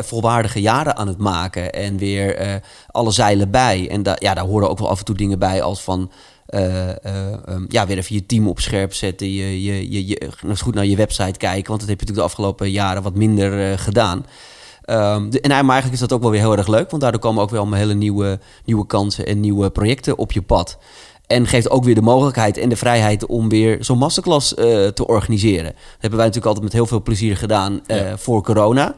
[0.00, 1.72] volwaardige jaren aan het maken.
[1.72, 2.54] En weer eh,
[2.86, 3.88] alle zeilen bij.
[3.90, 6.10] En ja, daar horen ook wel af en toe dingen bij als van...
[6.46, 9.32] eh, eh, ehm, ja, weer even je team op scherp zetten.
[9.32, 11.68] Je, je, je, je, goed naar je website kijken.
[11.68, 14.26] Want dat heb je natuurlijk de afgelopen jaren wat minder gedaan.
[14.82, 16.90] Ehm, en eigenlijk is dat ook wel weer heel erg leuk.
[16.90, 20.78] Want daardoor komen ook wel hele nieuwe, nieuwe kansen en nieuwe projecten op je pad.
[21.28, 25.06] En geeft ook weer de mogelijkheid en de vrijheid om weer zo'n masterclass eh, te
[25.06, 25.72] organiseren.
[25.72, 28.18] Dat hebben wij natuurlijk altijd met heel veel plezier gedaan eh, Ja.
[28.18, 28.94] voor corona.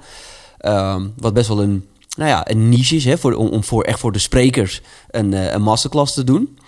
[0.59, 1.85] Ehm, wat best wel een,
[2.17, 5.35] nou ja, een niche is, hè, voor, om, om voor, echt voor de sprekers een,
[5.35, 6.59] eh, een masterclass te doen.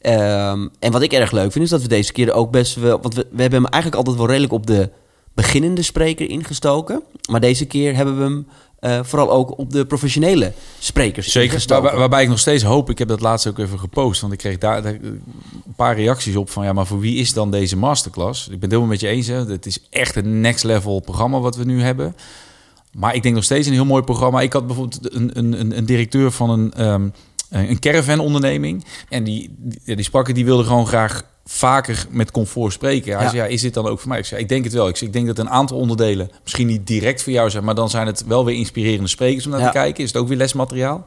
[0.00, 3.00] Ehm, en wat ik erg leuk vind, is dat we deze keer ook best wel...
[3.00, 4.90] Want we, we hebben hem eigenlijk altijd wel redelijk op de
[5.34, 7.02] beginnende spreker ingestoken.
[7.30, 8.46] Maar deze keer hebben we hem
[8.86, 12.98] eh, vooral ook op de professionele sprekers Zeker, waar- waarbij ik nog steeds hoop, ik
[12.98, 15.22] heb dat laatst ook even gepost, want ik kreeg daar, daar een
[15.76, 18.42] paar reacties op van ja, maar voor wie is dan deze masterclass?
[18.44, 19.44] Ik ben het helemaal met je eens, hè.
[19.44, 22.16] het is echt een next level programma wat we nu hebben.
[22.92, 24.40] Maar ik denk nog steeds een heel mooi programma.
[24.40, 27.08] Ik had bijvoorbeeld een, een, een, directeur van een, ehm
[27.50, 32.72] een caravan onderneming en die, die, die sprak, die wilde gewoon graag vaker met comfort
[32.72, 33.14] spreken.
[33.14, 33.30] Hij Ja.
[33.30, 34.18] zei, ja, is dit dan ook voor mij?
[34.18, 34.88] Ik zei, ik denk het wel.
[34.88, 37.74] Ik, zei, ik denk dat een aantal onderdelen misschien niet direct voor jou zijn, maar
[37.74, 39.66] dan zijn het wel weer inspirerende sprekers om naar Ja.
[39.66, 40.02] te kijken.
[40.04, 41.04] Is het ook weer lesmateriaal?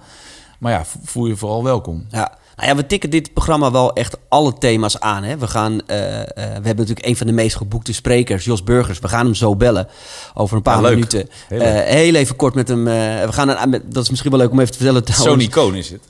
[0.60, 2.06] Maar ja, voel je vooral welkom.
[2.10, 2.38] Ja.
[2.56, 5.24] Nou ja, we tikken dit programma wel echt alle thema's aan.
[5.24, 5.38] Hè.
[5.38, 9.00] We, gaan, eh, eh, we hebben natuurlijk een van de meest geboekte sprekers, Jos Burgers.
[9.00, 9.88] We gaan hem zo bellen
[10.34, 11.30] over een paar Ja, minuten.
[11.48, 11.84] Heel leuk.
[11.88, 12.88] heel even kort met hem.
[12.88, 12.94] eh,
[13.26, 15.04] we gaan een, dat is misschien wel leuk om even te vertellen.
[15.14, 16.02] Zo'n icoon is het.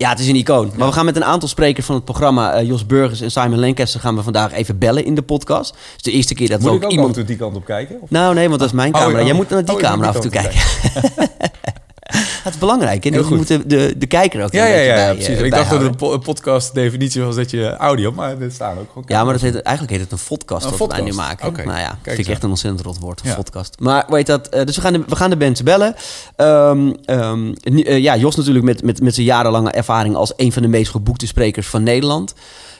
[0.00, 0.72] Ja, het is een icoon.
[0.76, 3.58] Maar we gaan met een aantal sprekers van het programma, eh, Jos Burgers en Simon
[3.60, 5.70] Lancaster, gaan we vandaag even bellen in de podcast.
[5.70, 7.26] Het is de eerste keer dat Moet we ik ook ook iemand.
[7.26, 8.00] die kant op kijken?
[8.00, 8.10] Of?
[8.10, 9.20] Nou, nee, want dat is mijn Oh, camera.
[9.20, 9.26] oh.
[9.26, 10.60] Jij moet naar die Oh, camera af en toe kijken.
[12.44, 13.04] dat is belangrijk.
[13.04, 13.36] En je goed.
[13.36, 15.38] moet de, de, kijker ook Ja, ja, ja, bij, ja, eh, precies.
[15.38, 18.78] Ik dacht dat een po- een podcast definitie was dat je audio, maar er staan
[18.78, 21.12] ook gewoon Ja, maar dat heet, eigenlijk heet het een podcast Een wat wij nu
[21.12, 21.48] maken.
[21.48, 23.80] Oké, Nou ja, kijk vind ik echt een ontzettend rot woord, een podcast.
[23.80, 25.94] Maar weet dat, eh, dus we gaan, de, we gaan de mensen bellen.
[26.36, 30.62] Ehm, ehm, eh, ja, Jos natuurlijk met, met, met zijn jarenlange ervaring als een van
[30.62, 32.34] de meest geboekte sprekers van Nederland.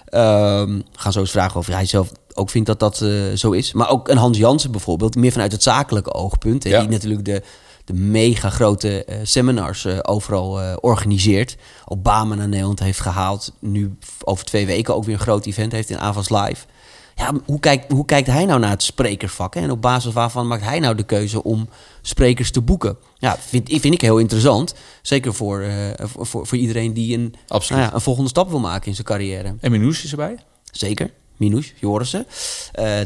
[0.04, 3.72] We gaan zo eens vragen of hij zelf ook vindt dat dat zo is.
[3.72, 6.64] Maar ook een Hans Jansen bijvoorbeeld, meer vanuit het zakelijke oogpunt.
[6.64, 6.80] hè, Ja.
[6.80, 7.42] Die natuurlijk de,
[7.90, 11.56] de mega grote eh, seminars eh, overal eh, organiseert.
[11.84, 13.52] Obama naar Nederland heeft gehaald.
[13.58, 16.66] Nu over twee weken ook weer een groot event heeft in Avans Live.
[17.14, 19.54] Ja, hoe kijkt, hoe kijkt hij nou naar het sprekersvak?
[19.54, 19.60] Hè?
[19.60, 21.68] En op basis waarvan maakt hij nou de keuze om
[22.02, 22.96] sprekers te boeken?
[23.18, 24.74] Ja, vind, vind ik heel interessant.
[25.02, 25.64] Zeker voor,
[25.98, 29.54] voor, voor, iedereen die een, nou ja, een volgende stap wil maken in zijn carrière.
[29.60, 30.36] En Minouche is erbij?
[30.70, 31.10] Zeker.
[31.36, 32.26] Minouche, Jorissen.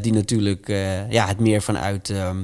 [0.03, 0.69] Die natuurlijk
[1.11, 2.11] ja, het meer vanuit...
[2.11, 2.43] ehm,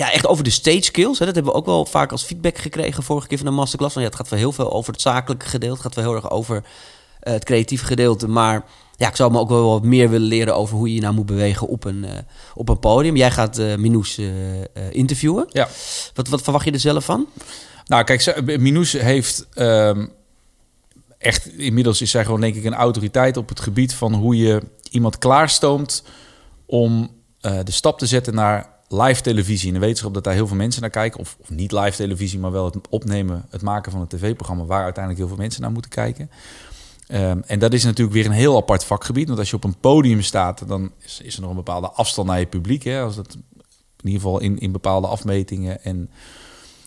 [0.00, 1.18] ja, echt over de stage skills.
[1.18, 1.24] Hè.
[1.24, 3.92] Dat hebben we ook wel vaak als feedback gekregen vorige keer van de masterclass.
[3.92, 5.74] Van, ja, het gaat wel heel veel over het zakelijke gedeelte.
[5.74, 6.62] Het gaat wel heel erg over
[7.20, 8.28] eh, het creatieve gedeelte.
[8.28, 8.64] Maar
[8.96, 11.14] ja, ik zou me ook wel wat meer willen leren over hoe je je nou
[11.14, 12.18] moet bewegen op een, eh,
[12.54, 13.16] op een podium.
[13.16, 14.58] Jij gaat eh, eh,
[14.90, 15.46] interviewen.
[15.48, 15.68] Ja.
[16.14, 17.26] Wat, wat verwacht je er zelf van?
[17.86, 20.06] Nou, kijk, Minouche heeft ehm,
[21.18, 21.46] echt...
[21.46, 25.18] Inmiddels is zij gewoon denk ik een autoriteit op het gebied van hoe je iemand
[25.18, 26.02] klaarstoomt
[26.66, 27.10] om
[27.40, 29.68] de stap te zetten naar live televisie.
[29.68, 31.20] In de wetenschap dat daar heel veel mensen naar kijken.
[31.20, 34.64] Of, of niet live televisie, maar wel het opnemen, het maken van een tv-programma...
[34.64, 36.30] waar uiteindelijk heel veel mensen naar moeten kijken.
[37.06, 39.26] Ehm, en dat is natuurlijk weer een heel apart vakgebied.
[39.26, 42.28] Want als je op een podium staat, dan is, is er nog een bepaalde afstand
[42.28, 42.82] naar je publiek.
[42.82, 43.02] Hè?
[43.02, 43.34] Als dat,
[44.00, 46.10] in ieder geval in, in bepaalde afmetingen en,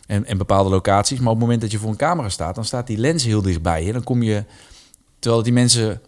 [0.06, 1.20] en, en bepaalde locaties.
[1.20, 3.42] Maar op het moment dat je voor een camera staat, dan staat die lens heel
[3.42, 3.86] dichtbij.
[3.86, 3.94] je.
[3.94, 4.44] Dan kom je,
[5.20, 6.02] terwijl die mensen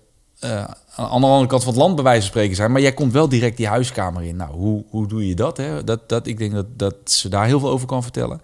[0.45, 0.63] eh,
[0.95, 2.71] aan de andere kant van het land bij wijze van spreken zijn.
[2.71, 4.35] Maar jij komt wel direct die huiskamer in.
[4.35, 5.83] Nou, hoe, hoe doe je dat, hè?
[5.83, 6.27] dat, dat?
[6.27, 8.41] Ik denk dat, dat ze daar heel veel over kan vertellen.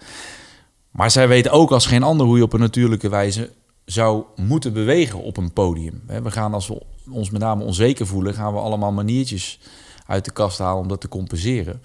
[0.91, 3.49] Maar zij weten ook als geen ander hoe je op een natuurlijke wijze
[3.85, 6.03] zou moeten bewegen op een podium.
[6.23, 9.59] We gaan als we ons met name onzeker voelen, gaan we allemaal maniertjes
[10.05, 11.81] uit de kast halen om dat te compenseren.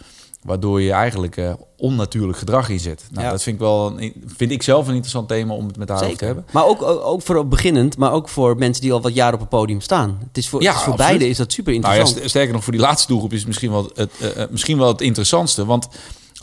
[0.46, 3.04] Waardoor je eigenlijk eh, onnatuurlijk gedrag inzet.
[3.10, 3.30] Nou, Ja.
[3.30, 6.04] Dat vind ik, wel een, vind ik zelf een interessant thema om het met haar
[6.04, 6.46] over te hebben.
[6.52, 9.40] Maar ook, ook, ook voor beginnend, maar ook voor mensen die al wat jaren op
[9.40, 10.18] het podium staan.
[10.28, 12.24] Het is voor, Ja, het is voor beide is dat super Nou ja, interessant.
[12.24, 14.78] st- sterker nog, voor die laatste doelgroep is het misschien wel het, eh, eh, misschien
[14.78, 15.64] wel het interessantste.
[15.64, 15.88] Want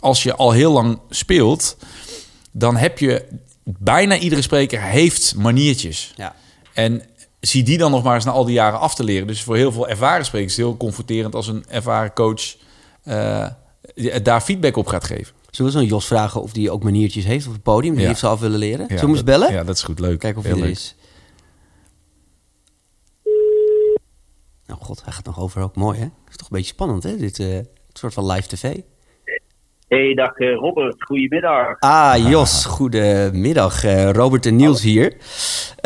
[0.00, 1.76] als je al heel lang speelt,
[2.52, 3.24] dan heb je
[3.64, 6.12] bijna iedere spreker heeft maniertjes.
[6.16, 6.34] ja.
[6.72, 7.02] En
[7.40, 9.26] zie die dan nog maar eens na al die jaren af te leren.
[9.26, 12.54] Dus voor heel veel ervaren sprekers is het heel confronterend als een ervaren coach
[14.22, 15.34] daar feedback op gaat geven.
[15.50, 17.92] Zullen we zo'n Jos vragen of die ook maniertjes heeft op het podium?
[17.92, 18.08] Die Ja.
[18.08, 18.86] heeft ze af willen leren.
[18.88, 19.52] Zullen we eens dat- bellen?
[19.52, 19.98] Ja, dat is goed.
[19.98, 20.18] Leuk.
[20.18, 20.94] Kijken of hij er is.
[24.66, 25.76] Nou god, hij gaat nog over ook.
[25.76, 26.04] Mooi hè?
[26.30, 27.16] is toch een beetje spannend hè?
[27.16, 27.58] Dit eh,
[27.92, 28.78] soort van live tv.
[29.88, 31.76] Hey, dag uh, Robert, goedemiddag.
[31.78, 33.84] Ah, Jos, goedemiddag.
[33.84, 35.12] Uh, Robert en Niels hier.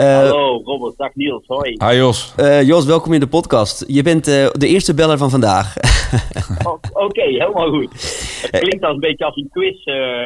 [0.00, 1.76] Uh, Hallo Robert, dag Niels, hoi.
[1.84, 2.34] Hi Jos.
[2.64, 3.84] Jos, welkom in de podcast.
[3.86, 5.76] Je bent de eerste beller van vandaag.
[6.66, 7.90] oh, Oké, okay, helemaal goed.
[8.50, 9.76] Het klinkt als een beetje als een quiz.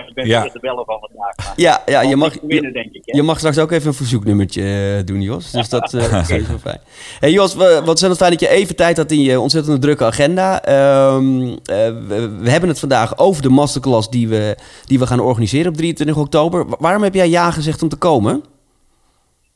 [0.08, 0.38] ik ben ja.
[0.38, 1.56] de eerste beller van vandaag.
[1.56, 5.20] Ja, ja je, mag, winnen, denk ik, je mag straks ook even een verzoeknummertje doen,
[5.20, 5.50] Jos.
[5.50, 6.80] Dus dat is wel fijn.
[7.20, 7.54] Hey Jos,
[7.84, 10.54] wat zijn het fijn dat je even tijd had in je ontzettend drukke agenda.
[11.14, 15.68] Um, we, we hebben het vandaag over de masterclass die we, die we gaan organiseren
[15.68, 16.66] op 23 oktober.
[16.78, 18.42] Waarom heb jij ja gezegd om te komen?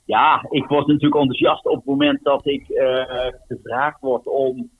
[0.05, 3.05] Ja, ik was natuurlijk enthousiast op het moment dat ik uh,
[3.49, 4.71] gevraagd word om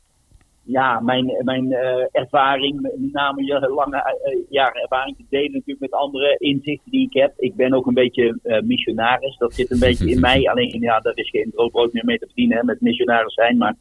[0.63, 5.81] ja, mijn, mijn uh, ervaring, met name je lange uh, jaren ervaring te delen natuurlijk
[5.81, 7.33] met andere inzichten die ik heb.
[7.39, 10.51] Ik ben ook een beetje uh, missionaris, dat zit een beetje in mij.
[10.51, 13.57] Alleen ja, daar is geen brood, brood meer mee te verdienen hè, met missionaris zijn.
[13.57, 13.75] Maar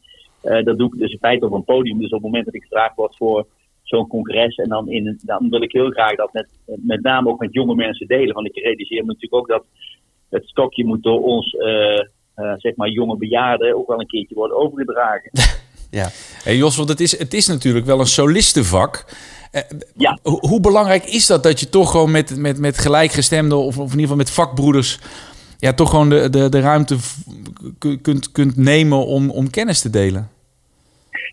[0.64, 1.98] dat doe ik dus in feite op een podium.
[1.98, 3.46] Dus op het moment dat ik gevraagd word voor
[3.88, 4.56] zo'n congres.
[4.56, 7.74] En dan, in, dan wil ik heel graag dat met, met name ook met jonge
[7.74, 8.34] mensen delen.
[8.34, 9.64] Want ik realiseer me natuurlijk ook dat
[10.28, 11.68] het stokje moet door ons, uh,
[12.36, 15.30] uh, zeg maar, jonge bejaarden ook wel een keertje worden overgedragen.
[16.00, 16.08] ja.
[16.44, 19.04] Hey Jos, want het is, het is natuurlijk wel een solistenvak.
[19.52, 19.62] Uh,
[19.96, 20.18] ja.
[20.22, 23.98] Hoe belangrijk is dat dat je toch gewoon met, met, met gelijkgestemden of, of in
[23.98, 24.98] ieder geval met vakbroeders
[25.58, 26.96] ja, toch gewoon de, de, de ruimte
[28.02, 30.30] kunt, kunt nemen om, om kennis te delen?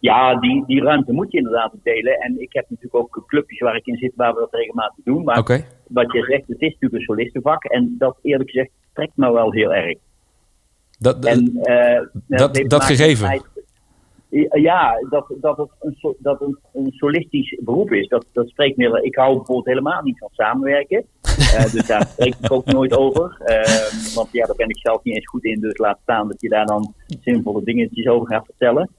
[0.09, 2.19] Ja, die, die ruimte moet je inderdaad delen.
[2.19, 5.23] En ik heb natuurlijk ook clubjes waar ik in zit waar we dat regelmatig doen.
[5.23, 5.43] Maar
[5.87, 7.63] wat je zegt, het is natuurlijk een solistenvak.
[7.63, 9.97] En dat eerlijk gezegd trekt me wel heel erg.
[10.99, 13.41] Dat, en, uh, dat, dat gegeven?
[14.51, 18.07] ja, dat, dat het een, dat een, een solistisch beroep is.
[18.07, 19.01] Dat, dat spreekt me.
[19.01, 21.05] Ik hou bijvoorbeeld helemaal niet van samenwerken.
[21.39, 23.41] uh, dus daar spreek ik ook nooit over.
[23.45, 25.59] Uh, want ja, daar ben ik zelf niet eens goed in.
[25.59, 28.89] Dus laat staan dat je daar dan zinvolle dingetjes over gaat vertellen.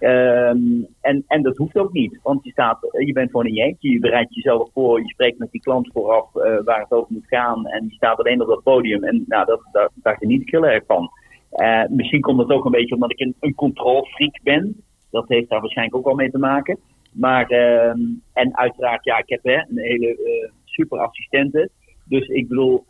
[0.00, 3.90] Um, en, en dat hoeft ook niet, want je, staat, je bent gewoon een jeentje,
[3.90, 7.26] je bereidt jezelf voor, je spreekt met die klant vooraf uh, waar het over moet
[7.26, 9.04] gaan en je staat alleen op dat podium.
[9.04, 11.10] En nou, dat, daar, daar geniet ik heel erg van.
[11.52, 14.82] Uh, misschien komt het ook een beetje omdat ik een, een ben.
[15.10, 16.78] Dat heeft daar waarschijnlijk ook wel mee te maken.
[17.12, 17.94] Maar, uh,
[18.32, 21.70] en uiteraard, ja, ik heb hè, een hele uh, super assistente.
[22.04, 22.84] Dus ik bedoel,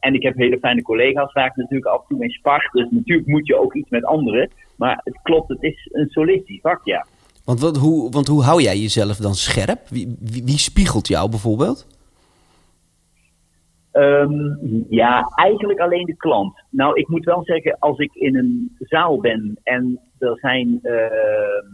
[0.00, 2.68] en ik heb hele fijne collega's waar ik natuurlijk af en toe mee spar.
[2.72, 4.50] Dus natuurlijk moet je ook iets met anderen.
[4.78, 7.06] Maar het klopt, het is een solistisch vak, ja.
[7.44, 9.88] Want, wat, hoe, want hoe hou jij jezelf dan scherp?
[9.88, 11.86] Wie, wie, wie spiegelt jou bijvoorbeeld?
[13.92, 16.64] Um, ja, eigenlijk alleen de klant.
[16.70, 21.72] Nou, ik moet wel zeggen, als ik in een zaal ben en er zijn uh,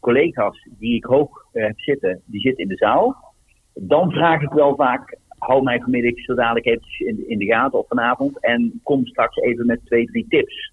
[0.00, 3.34] collega's die ik hoog uh, heb zitten, die zitten in de zaal,
[3.74, 7.78] dan vraag ik wel vaak, hou mij vanmiddag zo dadelijk even in, in de gaten
[7.78, 10.72] of vanavond en kom straks even met twee, drie tips.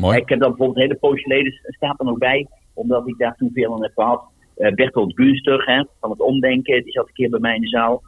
[0.00, 0.18] Mooi.
[0.18, 3.36] Ik heb dan bijvoorbeeld een hele poosje geleden, staat er nog bij, omdat ik daar
[3.36, 4.22] toen veel aan heb gehad.
[4.56, 7.68] Uh, Bertolt Gunster hè, van het omdenken, die zat een keer bij mij in de
[7.68, 8.02] zaal.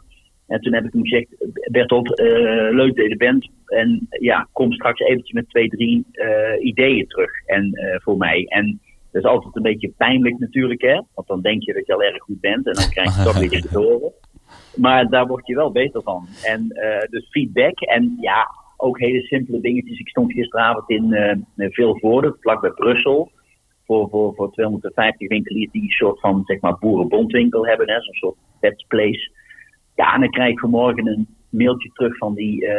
[0.47, 1.27] En toen heb ik hem gezegd,
[1.71, 2.27] Bertolt, uh,
[2.71, 3.51] leuk dat je er bent.
[3.67, 7.71] En ja, kom straks eventjes met twee, drie uh, ideeën terug en,
[8.03, 8.45] voor mij.
[8.49, 11.01] En dat is altijd een beetje pijnlijk natuurlijk, hè.
[11.15, 13.39] Want dan denk je dat je al erg goed bent en dan krijg je toch
[13.39, 14.13] weer te horen.
[14.77, 16.27] Maar daar word je wel beter van.
[16.43, 16.69] En
[17.11, 18.49] dus feedback en ja,
[18.83, 19.99] ook hele simpele dingetjes.
[19.99, 21.13] Ik stond gisteravond in
[21.57, 23.31] uh, Vilvoorde, vlakbij Brussel.
[23.87, 27.87] Voor, voor, voor 250 winkeliers die een soort van zeg maar, boerenbondwinkel hebben.
[27.87, 29.31] Zo'n soort pet place.
[29.95, 32.71] Ja, en dan krijg ik vanmorgen een mailtje terug van die uh,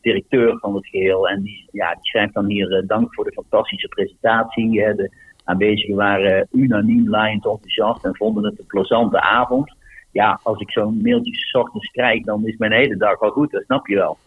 [0.00, 1.28] directeur van het geheel.
[1.28, 4.70] En die, ja, die schrijft dan hier uh, dank voor de fantastische presentatie.
[4.70, 5.10] De
[5.44, 9.76] aanwezigen waren unaniem laaiend enthousiast en vonden het een plezante avond.
[10.12, 13.50] Ja, als ik zo'n mailtje s ochtends krijg, dan is mijn hele dag wel goed,
[13.50, 14.18] dat snap je wel.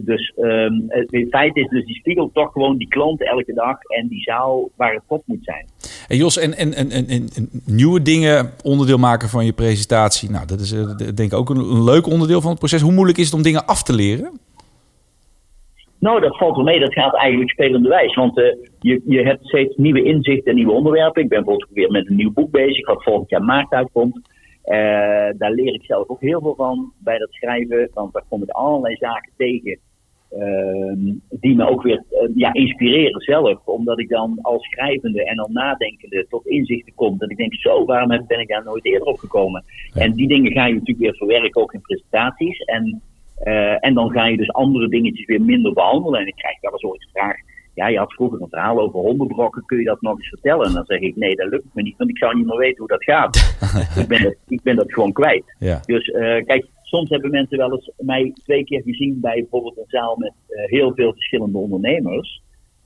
[0.00, 4.08] Dus um, het feit is dus, die spiegelt toch gewoon die klanten elke dag en
[4.08, 5.66] die zaal waar het top moet zijn.
[6.08, 7.28] En Jos, en, en, en, en,
[7.66, 11.56] nieuwe dingen onderdeel maken van je presentatie, nou, dat is uh, denk ik ook een,
[11.56, 12.80] een, leuk onderdeel van het proces.
[12.80, 14.40] Hoe moeilijk is het om dingen af te leren?
[15.98, 16.80] Nou, dat valt wel mee.
[16.80, 18.14] Dat gaat eigenlijk spelende wijs.
[18.14, 18.44] Want uh,
[18.80, 21.22] je, je hebt steeds nieuwe inzichten en nieuwe onderwerpen.
[21.22, 24.20] Ik ben bijvoorbeeld weer met een nieuw boek bezig, wat volgend jaar maart uitkomt.
[24.64, 28.42] Uh, daar leer ik zelf ook heel veel van bij dat schrijven, want daar kom
[28.42, 29.78] ik allerlei zaken tegen
[30.38, 33.66] uh, die me ook weer uh, ja, inspireren zelf.
[33.66, 37.18] Omdat ik dan als schrijvende en al nadenkende tot inzichten kom.
[37.18, 39.64] Dat ik denk, zo, waarom ben ik daar nooit eerder op gekomen?
[39.94, 42.58] En die dingen ga je natuurlijk weer verwerken, ook in presentaties.
[42.58, 43.02] En,
[43.44, 46.20] uh, en dan ga je dus andere dingetjes weer minder behandelen.
[46.20, 47.36] En ik krijg wel eens ooit vraag
[47.74, 50.66] ja, je had vroeger een verhaal over hondenbrokken, kun je dat nog eens vertellen?
[50.66, 52.78] En dan zeg ik, nee, dat lukt me niet, want ik zou niet meer weten
[52.78, 53.36] hoe dat gaat.
[54.02, 55.56] ik, ben dat, ik ben dat gewoon kwijt.
[55.58, 55.80] Ja.
[55.84, 59.84] Dus uh, kijk, soms hebben mensen wel eens mij twee keer gezien bij bijvoorbeeld een
[59.86, 62.42] zaal met uh, heel veel verschillende ondernemers.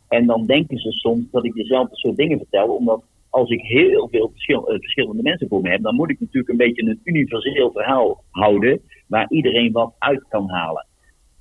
[0.09, 4.09] En dan denken ze soms dat ik dezelfde soort dingen vertel, omdat als ik heel
[4.11, 7.01] veel verschil, eh, verschillende mensen voor me heb, dan moet ik natuurlijk een beetje een
[7.05, 10.87] universeel verhaal houden waar iedereen wat uit kan halen.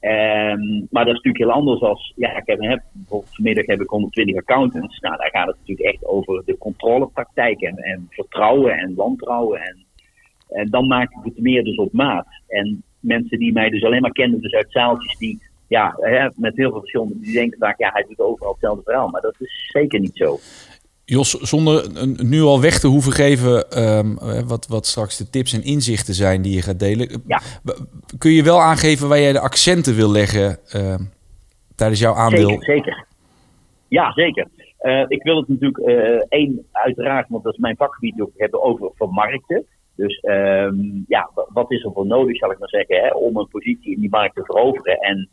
[0.05, 3.89] Ehm, maar dat is natuurlijk heel anders als, ja, ik heb, heb, vanmiddag heb ik
[3.89, 4.99] 120 accountants.
[4.99, 9.61] Nou, daar gaat het natuurlijk echt over de controlepraktijk en, en vertrouwen en wantrouwen.
[9.61, 9.85] En,
[10.49, 12.27] en dan maak ik het meer dus op maat.
[12.47, 16.55] En mensen die mij dus alleen maar kennen, dus uit zaaltjes die, ja, hè, met
[16.55, 19.09] heel veel verschillende, die denken vaak, ja, hij doet overal hetzelfde verhaal.
[19.09, 20.37] Maar dat is zeker niet zo.
[21.05, 21.89] Jos, zonder
[22.23, 26.41] nu al weg te hoeven geven um, wat, wat straks de tips en inzichten zijn
[26.41, 27.23] die je gaat delen.
[27.27, 27.41] Ja.
[28.17, 30.95] Kun je wel aangeven waar jij de accenten wil leggen uh,
[31.75, 32.49] tijdens jouw aandeel?
[32.49, 33.05] Zeker, zeker.
[33.87, 34.47] Ja, zeker.
[34.81, 38.63] Uh, ik wil het natuurlijk uh, één, uiteraard, want dat is mijn vakgebied, ook hebben
[38.63, 39.65] over vermarkten.
[39.95, 43.47] Dus um, ja, wat is er voor nodig, zal ik maar zeggen, hè, om een
[43.47, 45.29] positie in die markt te veroveren en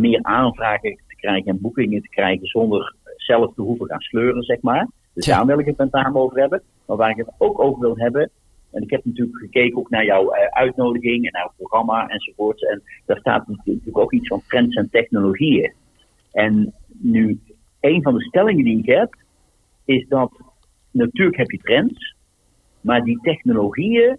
[0.00, 2.94] meer aanvragen te krijgen en boekingen te krijgen zonder
[3.28, 4.88] zelf te hoeven gaan sleuren, zeg maar.
[5.14, 6.62] Dus daar wil ik het met name over hebben.
[6.86, 8.30] Maar waar ik het ook over wil hebben,
[8.70, 12.62] en ik heb natuurlijk gekeken ook naar jouw uh, uitnodiging en naar het programma enzovoorts.
[12.62, 15.72] En daar staat natuurlijk ook iets van trends en technologieën.
[16.32, 17.40] En nu,
[17.80, 19.14] een van de stellingen die ik heb,
[19.84, 20.32] is dat
[20.90, 22.14] natuurlijk heb je trends,
[22.80, 24.18] maar die technologieën,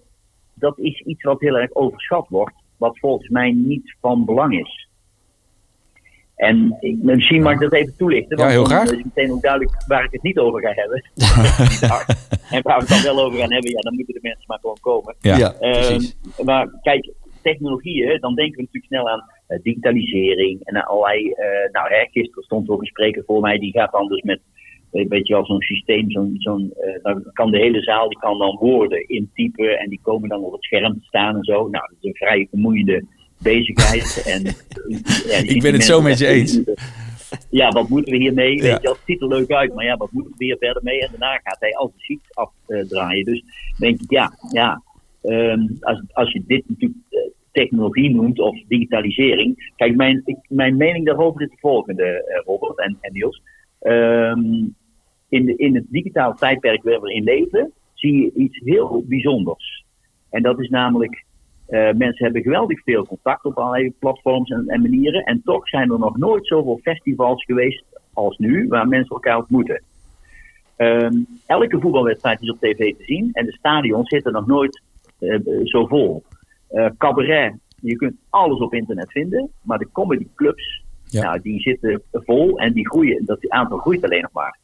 [0.54, 4.89] dat is iets wat heel erg overschat wordt, wat volgens mij niet van belang is.
[6.40, 8.38] En misschien mag ik dat even toelichten.
[8.38, 8.86] Want ja, heel graag.
[8.86, 11.04] Dan is meteen ook duidelijk waar ik het niet over ga hebben.
[12.56, 14.60] en waar we het dan wel over gaan hebben, ja, dan moeten de mensen maar
[14.60, 15.16] gewoon komen.
[15.20, 16.00] Ja, ja uh,
[16.44, 21.28] maar kijk, technologieën, dan denken we natuurlijk snel aan uh, digitalisering en aan allerlei.
[21.28, 24.40] Uh, nou, hè, gisteren stond ook een spreker voor mij, die gaat dan dus met.
[24.92, 28.58] Een beetje als zo'n systeem, zo'n, zo'n, dan kan de hele zaal die kan dan
[28.60, 31.54] woorden intypen en die komen dan op het scherm te staan en zo.
[31.54, 33.04] Nou, dat is een vrij vermoeiende
[33.42, 34.24] bezigheid.
[34.26, 34.44] En,
[35.32, 36.62] ja, ik ben het zo met je eens.
[37.50, 38.56] Ja, wat moeten we hiermee?
[38.56, 38.62] Ja.
[38.62, 41.00] Weet je, het ziet er leuk uit, maar ja, wat moeten we hier verder mee?
[41.00, 43.26] En daarna gaat hij al de afdraaien.
[43.26, 43.44] Dus
[43.78, 44.82] denk ik, ja, ja
[45.24, 47.20] um, als, als je dit natuurlijk uh,
[47.52, 49.72] technologie noemt of digitalisering.
[49.76, 53.42] Kijk, mijn, ik, mijn mening daarover is de volgende, uh, Robert en, en Niels.
[53.82, 54.76] Um,
[55.30, 59.86] in, de, in het digitale tijdperk waar we in leven, zie je iets heel bijzonders.
[60.30, 61.26] En dat is namelijk
[61.70, 65.24] uh, mensen hebben geweldig veel contact op allerlei platforms en, en, manieren.
[65.24, 69.84] En toch zijn er nog nooit zoveel festivals geweest als nu, waar mensen elkaar ontmoeten.
[70.78, 74.82] Um, elke voetbalwedstrijd is op tv te zien en de stadions zitten nog nooit
[75.20, 76.24] uh, zo vol.
[76.72, 81.24] Uh, cabaret, je kunt alles op internet vinden, maar de comedyclubs, ja.
[81.24, 83.26] nou, die zitten vol en die groeien.
[83.26, 84.60] Dat aantal groeit alleen nog maar.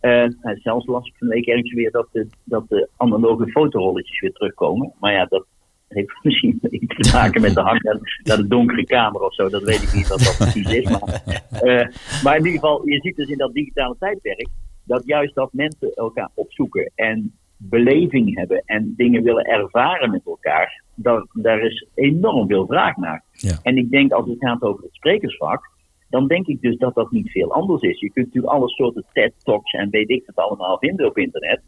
[0.00, 4.20] Uh, zelfs las ik van de week ergens weer dat de, dat de analoge fotorolletjes
[4.20, 4.92] weer terugkomen.
[5.00, 5.46] Maar ja, dat,
[5.88, 9.48] heeft misschien iets te maken met de hang naar, de donkere kamer of zo.
[9.48, 10.84] Dat weet ik niet wat dat precies is.
[10.84, 11.22] Maar,
[11.62, 11.86] uh,
[12.22, 14.48] maar in ieder geval, je ziet dus in dat digitale tijdperk
[14.84, 20.82] dat juist dat mensen elkaar opzoeken en beleving hebben en dingen willen ervaren met elkaar,
[20.94, 23.24] daar, daar is enorm veel vraag naar.
[23.32, 23.58] Ja.
[23.62, 25.70] En ik denk als het gaat over het sprekersvak,
[26.08, 28.00] dan denk ik dus dat dat niet veel anders is.
[28.00, 31.60] Je kunt natuurlijk alle soorten TED-talks en weet ik het allemaal vinden op internet.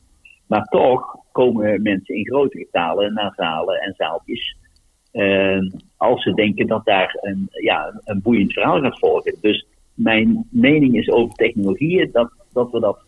[0.50, 4.56] Maar toch komen mensen in grote getalen naar zalen en zaaltjes.
[5.12, 9.36] Uh, als ze denken dat daar een, ja, een boeiend verhaal gaat volgen.
[9.40, 12.98] Dus mijn mening is over technologieën dat, dat we dat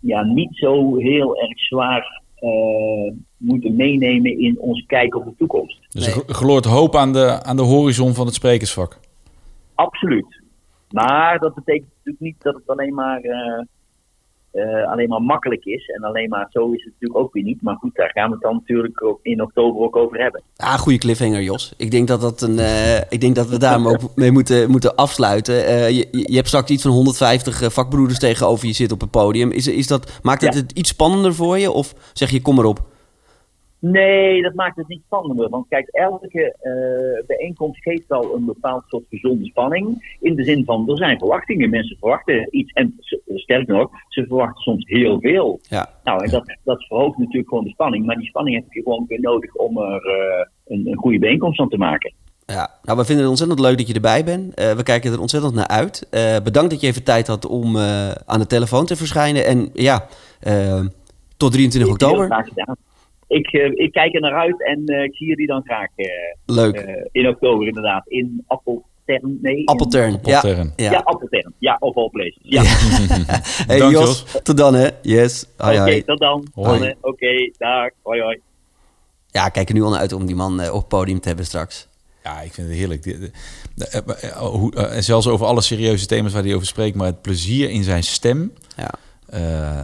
[0.00, 5.78] ja, niet zo heel erg zwaar uh, moeten meenemen in ons kijk op de toekomst.
[5.88, 6.24] Dus nee.
[6.26, 8.98] er gloort hoop aan de, aan de horizon van het sprekersvak?
[9.74, 10.42] Absoluut.
[10.90, 13.24] Maar dat betekent natuurlijk niet dat het alleen maar.
[13.24, 13.62] Uh,
[14.54, 15.86] uh, alleen maar makkelijk is.
[15.88, 17.62] En alleen maar zo is het natuurlijk ook weer niet.
[17.62, 20.42] Maar goed, daar gaan we het dan natuurlijk ook in oktober ook over hebben.
[20.56, 21.74] Ah, goede cliffhanger, Jos.
[21.76, 24.94] Ik denk dat, dat, een, uh, ik denk dat we daar ook mee moeten, moeten
[24.94, 25.54] afsluiten.
[25.54, 29.50] Uh, je, je hebt straks iets van 150 vakbroeders tegenover je zit op het podium.
[29.50, 30.60] Is, is dat, maakt het ja.
[30.60, 31.70] het iets spannender voor je?
[31.70, 32.92] Of zeg je, kom erop?
[33.90, 35.48] Nee, dat maakt het niet spannender.
[35.48, 40.16] Want kijk, elke uh, bijeenkomst geeft al een bepaald soort gezonde spanning.
[40.20, 41.70] In de zin van, er zijn verwachtingen.
[41.70, 42.72] Mensen verwachten iets.
[42.72, 42.94] En
[43.34, 45.60] sterker nog, ze verwachten soms heel veel.
[45.62, 45.90] Ja.
[46.04, 48.06] Nou, en dat, dat verhoogt natuurlijk gewoon de spanning.
[48.06, 51.56] Maar die spanning heb je gewoon weer nodig om er uh, een, een goede bijeenkomst
[51.56, 52.12] van te maken.
[52.46, 54.60] Ja, nou, we vinden het ontzettend leuk dat je erbij bent.
[54.60, 56.06] Uh, we kijken er ontzettend naar uit.
[56.10, 59.46] Uh, bedankt dat je even tijd had om uh, aan de telefoon te verschijnen.
[59.46, 60.06] En ja,
[61.36, 62.26] tot 23 oktober.
[62.26, 62.76] Graag gedaan
[63.34, 65.88] ik, uh, ik kijk er naar uit en uh, ik zie jullie dan graag.
[65.96, 66.06] Uh,
[66.46, 67.08] Leuk.
[67.12, 68.08] in oktober inderdaad.
[68.08, 69.38] In Appeltern.
[69.42, 70.20] Nee, Appeltern.
[70.22, 70.42] Ja.
[70.46, 70.90] ja.
[70.90, 71.52] Ja, Appeltern.
[71.58, 72.38] Ja, of all places.
[72.42, 72.62] Ja.
[73.70, 74.88] hey Dank, Jos, Jos, tot dan hè.
[75.02, 75.46] Yes.
[75.58, 76.46] Oké, okay, tot dan.
[76.54, 77.90] Oké, okay, dag.
[78.02, 78.40] Hoi hoi.
[79.26, 81.46] Ja, kijk er nu al naar uit om die man op het podium te hebben
[81.46, 81.88] straks.
[82.22, 83.32] Ja, ik vind het heerlijk.
[84.92, 88.02] En zelfs over alle serieuze thema's waar hij over spreekt, maar het plezier in zijn
[88.02, 88.52] stem.
[88.76, 88.90] Ja.
[89.34, 89.80] Uh,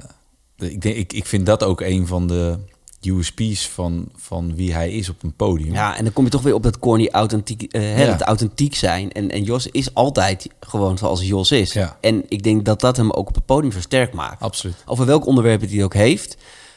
[0.70, 2.58] ik, denk, ik, ik vind dat ook een van de
[3.02, 5.72] USP's van, van wie hij is op een podium.
[5.72, 8.18] Ja, en dan kom je toch weer op dat corny authentiek, eh, hè, Ja.
[8.20, 9.12] authentiek zijn.
[9.12, 11.72] En, en Jos is altijd gewoon zoals Jos is.
[11.72, 11.96] Ja.
[12.00, 14.42] En ik denk dat dat hem ook op het podium versterkt maakt.
[14.42, 14.76] Absoluut.
[14.86, 16.36] Over welk onderwerp het hij ook heeft.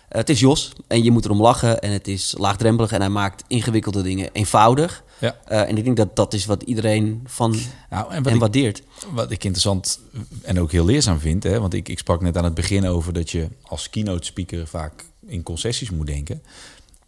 [0.09, 3.09] Eh, het is Jos en je moet erom lachen en het is laagdrempelig en hij
[3.09, 5.03] maakt ingewikkelde dingen eenvoudig.
[5.19, 5.35] Ja.
[5.45, 7.51] Eh, en ik denk dat dat is wat iedereen van
[7.89, 8.81] Nou, en wat hem ik, waardeert.
[9.13, 9.99] wat ik interessant
[10.41, 13.13] en ook heel leerzaam vind, hè, want ik, ik sprak net aan het begin over
[13.13, 16.43] dat je als keynote speaker vaak in concessies moet denken.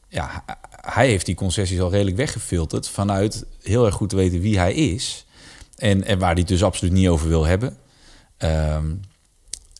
[0.08, 4.58] Ja, hij heeft die concessies al redelijk weggefilterd vanuit heel erg goed te weten wie
[4.58, 5.25] hij is
[5.75, 7.78] en, en waar hij het dus absoluut niet over wil hebben.
[8.38, 8.93] Ehm,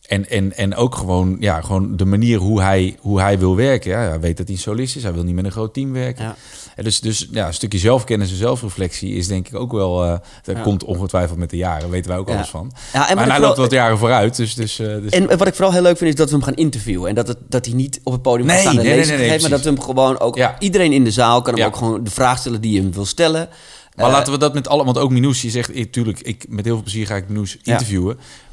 [0.08, 3.90] en, en, en ook gewoon, ja, gewoon de manier hoe hij, hoe hij wil werken.
[3.90, 5.02] Ja, hij weet dat hij een solist is.
[5.02, 6.24] Hij wil niet met een groot team werken.
[6.24, 6.36] Ja.
[6.76, 10.04] En dus, dus ja, een stukje zelfkennis en zelfreflectie is denk ik ook wel...
[10.04, 10.62] eh dat Ja.
[10.62, 11.90] komt ongetwijfeld met de jaren.
[11.90, 12.72] weten wij ook alles van.
[12.92, 14.36] Ja, en maar hij loopt wat jaren vooruit.
[14.36, 16.44] Dus, dus, eh, dus En wat ik vooral heel leuk vind is dat we hem
[16.44, 17.08] gaan interviewen.
[17.08, 19.16] En dat, het, dat hij niet op het podium Nee, gaat staan en nee, nee,
[19.16, 19.40] nee, geeft.
[19.40, 20.38] Maar dat we hem gewoon ook...
[20.58, 23.06] Iedereen in de zaal kan hem ook gewoon de vraag stellen die je hem wil
[23.06, 23.48] stellen.
[23.96, 24.84] maar Eh, laten we dat met alle...
[24.84, 25.76] Want ook Minous, je zegt...
[25.76, 27.78] Ik, tuurlijk, ik, met heel veel plezier ga ik Minous Ja.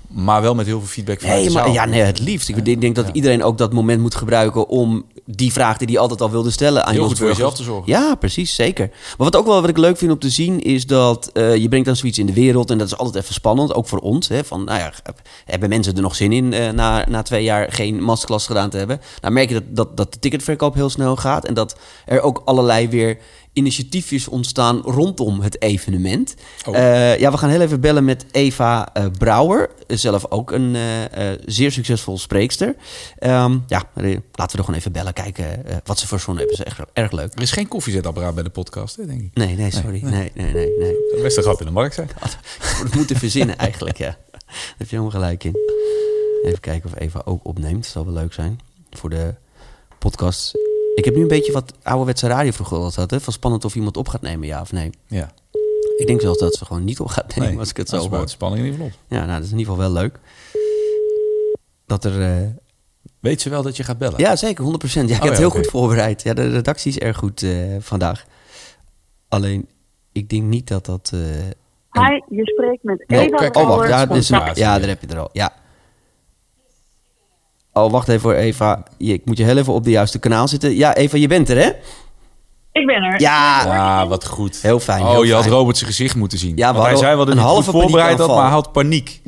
[0.07, 2.49] Maar wel met heel veel feedback vanuit Nee, maar ja, nee, het liefst.
[2.49, 5.97] Ik denk, denk dat iedereen ook dat moment moet gebruiken om die vraag die hij
[5.97, 7.91] altijd al wilde stellen aan Heel goed voor jezelf te zorgen.
[7.91, 8.87] Ja, precies, zeker.
[8.89, 11.67] Maar wat ook wel wat ik leuk vind om te zien is dat eh, je
[11.67, 14.27] brengt dan zoiets in de wereld en dat is altijd even spannend, ook voor ons.
[14.27, 14.91] Hè, van, nou ja,
[15.45, 18.77] hebben mensen er nog zin in eh, na, na twee jaar geen masterclass gedaan te
[18.77, 19.01] hebben?
[19.21, 22.41] Nou merk je dat, dat, dat de ticketverkoop heel snel gaat en dat er ook
[22.45, 23.17] allerlei weer
[23.53, 26.35] initiatiefjes ontstaan rondom het evenement.
[26.65, 26.75] Oh.
[26.75, 29.69] Eh, ja, we gaan heel even bellen met Eva eh, Brouwer.
[29.87, 32.75] Zelf ook een eh, zeer succesvol spreekster.
[33.17, 35.13] Ehm, ja, laten we er gewoon even bellen.
[35.13, 36.57] Kijken wat ze voor zon hebben.
[36.57, 37.33] Dat is echt erg leuk.
[37.33, 39.31] Er is geen koffiezetapparaat bij de podcast, hè, denk ik.
[39.33, 40.01] Nee, nee, sorry.
[40.03, 40.95] Nee, nee, nee, nee.
[41.11, 42.09] Dat best een gat in de markt zijn.
[42.59, 44.17] We moeten verzinnen eigenlijk, ja.
[44.31, 45.55] Daar heb je helemaal gelijk in.
[46.43, 47.83] Even kijken of Eva ook opneemt.
[47.83, 48.59] Dat zal wel leuk zijn
[48.91, 49.33] voor de
[49.99, 50.72] podcast.
[50.95, 53.11] Ik heb nu een beetje wat ouderwetse radio vroeger altijd had.
[53.11, 53.19] Hè?
[53.19, 54.89] Van spannend of iemand op gaat nemen, ja of nee.
[55.07, 55.31] Ja.
[55.97, 58.09] Ik denk zelfs dat ze gewoon niet op gaat nemen als ik het dat zo
[58.09, 58.29] hoor.
[58.29, 59.11] spanning in ieder geval op.
[59.17, 60.19] Ja, nou, dat is in ieder geval wel leuk.
[61.85, 62.21] Dat er...
[62.21, 62.47] eh,
[63.19, 64.19] Weet ze wel dat je gaat bellen?
[64.19, 64.67] Ja, zeker, 100%.
[64.93, 66.23] Ja, ik heb Oh het ja, heel goed voorbereid.
[66.23, 68.25] Ja, de redactie is erg goed eh, vandaag.
[69.27, 69.67] Alleen,
[70.11, 71.09] ik denk niet dat dat...
[71.13, 71.53] eh, een-
[71.91, 73.89] Hi, je spreekt met Oh, Eva kijk, Oh, wacht.
[73.89, 74.63] Ja, Spatie.
[74.63, 75.29] ja, daar heb je er al.
[75.33, 75.53] Ja.
[77.73, 78.83] Oh, wacht even hoor, Eva.
[78.97, 80.75] Je, ik moet je heel even op de juiste kanaal zitten.
[80.75, 81.69] Ja, Eva, je bent er, hè?
[82.71, 83.19] Ik ben er.
[83.19, 84.59] Ja, Ja, wat goed.
[84.61, 85.45] Heel fijn, Oh, heel je had.
[85.45, 86.55] Robert zijn gezicht moeten zien.
[86.55, 89.21] Ja, hij zei wel dat een hij halve voorbereid had, maar hij had paniek.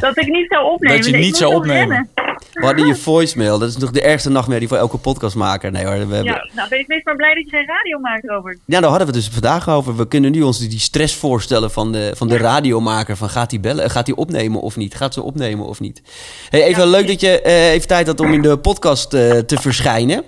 [0.00, 0.96] Dat ik niet zou opnemen.
[0.96, 2.08] Dat je Ik niet zou opnemen.
[2.54, 3.58] We hadden je voicemail.
[3.58, 5.70] Dat is toch de ergste nachtmerrie voor elke podcastmaker.
[5.70, 6.24] Nee hoor, we hebben...
[6.24, 8.58] Ja, nou, wees, wees maar blij dat je geen radio maakt, Robert.
[8.64, 9.96] Ja, daar hadden we het dus vandaag over.
[9.96, 13.16] We kunnen nu ons die stress voorstellen van de, van de radiomaker.
[13.16, 13.90] Van gaat hij bellen?
[13.90, 14.94] Gaat hij opnemen of niet?
[14.94, 16.02] Gaat ze opnemen of niet?
[16.50, 19.56] Hey, even leuk dat je eh, even tijd had om in de podcast eh, te
[19.60, 20.24] verschijnen.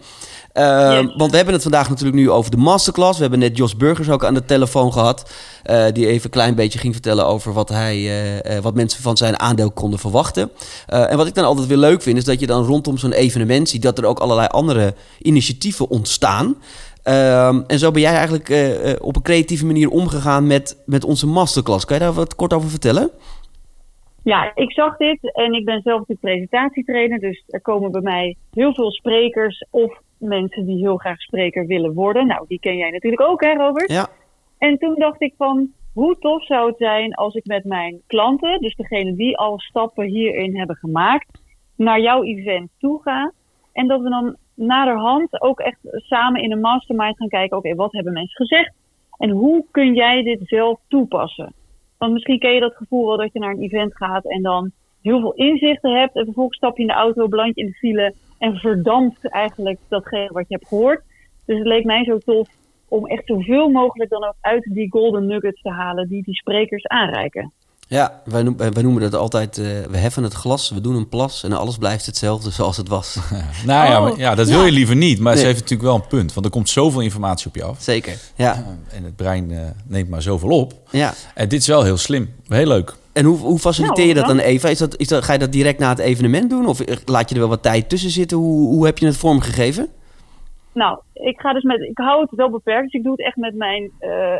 [0.56, 1.14] Eh, Yes.
[1.16, 3.16] Want we hebben het vandaag natuurlijk nu over de masterclass.
[3.16, 5.30] We hebben net Jos Burgers ook aan de telefoon gehad.
[5.62, 9.02] eh, die even een klein beetje ging vertellen over wat, hij, eh, eh, wat mensen
[9.02, 10.50] van zijn aandeel konden verwachten.
[10.86, 13.68] En wat ik dan altijd weer leuk vind, is dat je dan rondom zo'n evenement
[13.68, 16.56] ziet dat er ook allerlei andere initiatieven ontstaan.
[17.02, 18.48] Ehm, en zo ben jij eigenlijk
[19.02, 21.84] op een creatieve manier omgegaan met, met onze masterclass.
[21.84, 23.10] Kan je daar wat kort over vertellen?
[24.22, 27.18] Ja, ik zag dit en ik ben zelf natuurlijk presentatietrainer.
[27.18, 31.94] Dus er komen bij mij heel veel sprekers of mensen die heel graag spreker willen
[31.94, 32.26] worden.
[32.26, 33.92] Nou, die ken jij natuurlijk ook, hè, Robert?
[33.92, 34.08] Ja.
[34.58, 38.60] En toen dacht ik van, hoe tof zou het zijn als ik met mijn klanten,
[38.60, 41.40] dus degene die al stappen hierin hebben gemaakt,
[41.76, 43.32] naar jouw event toe ga.
[43.72, 47.92] En dat we dan naderhand ook echt samen in een mastermind gaan kijken, oké, wat
[47.92, 48.72] hebben mensen gezegd?
[49.18, 51.52] En hoe kun jij dit zelf toepassen?
[51.98, 54.70] Want misschien ken je dat gevoel wel dat je naar een event gaat en dan
[55.02, 56.14] heel veel inzichten hebt.
[56.14, 59.78] En vervolgens stap je in de auto, beland je in de file en verdampt eigenlijk
[59.88, 61.02] datgene wat je hebt gehoord.
[61.44, 62.48] Dus het leek mij zo tof
[62.88, 66.86] om echt zoveel mogelijk dan ook uit die golden nuggets te halen die die sprekers
[66.86, 67.52] aanreiken.
[67.88, 71.08] Ja, wij, noem- wij noemen dat altijd, eh, we heffen het glas, we doen een
[71.08, 73.16] plas en alles blijft hetzelfde zoals het was.
[73.66, 74.54] Nou ja, Oh, maar, ja dat ja.
[74.56, 75.20] wil je liever niet.
[75.20, 75.40] Maar Nee.
[75.40, 76.32] ze heeft natuurlijk wel een punt.
[76.34, 77.80] Want er komt zoveel informatie op je af.
[77.82, 78.64] Zeker, ja.
[78.92, 80.72] En het brein eh, neemt maar zoveel op.
[80.90, 81.12] ja.
[81.34, 82.34] En dit is wel heel slim.
[82.48, 82.94] Heel leuk.
[83.18, 84.68] En hoe, hoe faciliteer je dat Nou, dan, Eva?
[84.68, 86.66] Is dat, is dat, ga je dat direct na het evenement doen?
[86.66, 88.36] Of laat je er wel wat tijd tussen zitten?
[88.36, 89.88] Hoe, hoe heb je het vormgegeven?
[90.72, 92.82] Nou, ik ga dus met, ik hou het wel beperkt.
[92.82, 94.38] Dus ik doe het echt met mijn eh,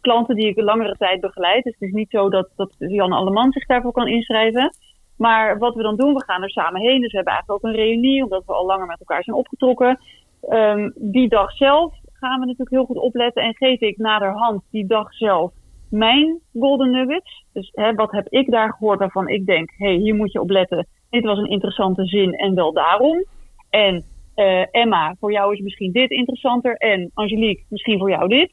[0.00, 1.64] klanten die ik een langere tijd begeleid.
[1.64, 4.74] Dus het is niet zo dat, dat Jan Alleman zich daarvoor kan inschrijven.
[5.16, 7.00] Maar wat we dan doen, we gaan er samen heen.
[7.00, 10.00] Dus we hebben eigenlijk ook een reunie, omdat we al langer met elkaar zijn opgetrokken.
[10.48, 14.86] Ehm, die dag zelf gaan we natuurlijk heel goed opletten en geef ik naderhand die
[14.86, 15.52] dag zelf
[15.94, 17.44] mijn golden nuggets.
[17.52, 20.40] Dus hè, wat heb ik daar gehoord waarvan ik denk, hé, hey, hier moet je
[20.40, 20.86] op letten.
[21.10, 23.24] dit was een interessante zin en wel daarom.
[23.70, 26.76] En eh, Emma, voor jou is misschien dit interessanter.
[26.76, 28.52] En Angelique, misschien voor jou dit.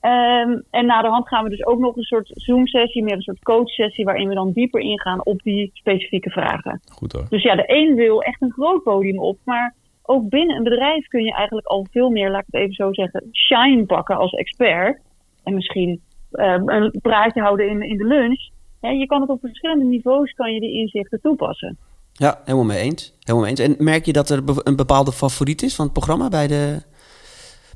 [0.00, 3.22] Ehm, en na de hand gaan we dus ook nog een soort Zoom-sessie, meer een
[3.22, 6.80] soort coach-sessie, waarin we dan dieper ingaan op die specifieke vragen.
[6.92, 7.26] Goed hoor.
[7.28, 11.06] Dus ja, de een wil echt een groot podium op, maar ook binnen een bedrijf
[11.08, 14.32] kun je eigenlijk al veel meer, laat ik het even zo zeggen, shine pakken als
[14.32, 15.02] expert.
[15.44, 16.00] En misschien
[16.38, 18.48] een praatje houden in, in de lunch.
[18.80, 21.78] Je kan het op verschillende niveaus, kan je die inzichten toepassen.
[22.12, 23.14] Ja, helemaal mee eens.
[23.20, 23.76] Helemaal mee eens.
[23.78, 26.82] En merk je dat er een bepaalde favoriet is van het programma bij de,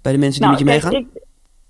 [0.03, 1.01] bij de mensen die met je kijk, meegaan?
[1.01, 1.23] Ik,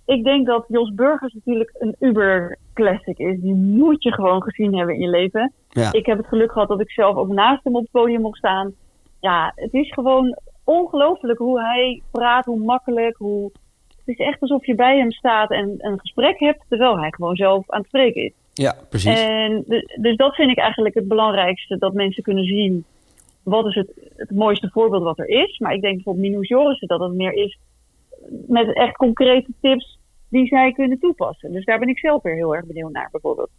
[0.04, 3.40] ik denk dat Jos Burgers natuurlijk een uber classic is.
[3.40, 5.52] Die moet je gewoon gezien hebben in je leven.
[5.68, 5.92] Ja.
[5.92, 8.38] Ik heb het geluk gehad dat ik zelf ook naast hem op het podium mocht
[8.38, 8.72] staan.
[9.20, 13.50] Ja, het is gewoon ongelooflijk hoe hij praat, hoe makkelijk, hoe...
[14.08, 17.36] Het is echt alsof je bij hem staat en een gesprek hebt, terwijl hij gewoon
[17.36, 18.32] zelf aan het spreken is.
[18.52, 19.20] Ja, precies.
[19.20, 22.84] En dus, dus dat vind ik eigenlijk het belangrijkste, dat mensen kunnen zien
[23.42, 25.58] wat is het, het mooiste voorbeeld wat er is.
[25.58, 27.58] Maar ik denk bijvoorbeeld Minous Jorissen dat het meer is
[28.46, 29.98] met echt concrete tips
[30.28, 31.52] die zij kunnen toepassen.
[31.52, 33.50] Dus daar ben ik zelf weer heel erg benieuwd naar bijvoorbeeld.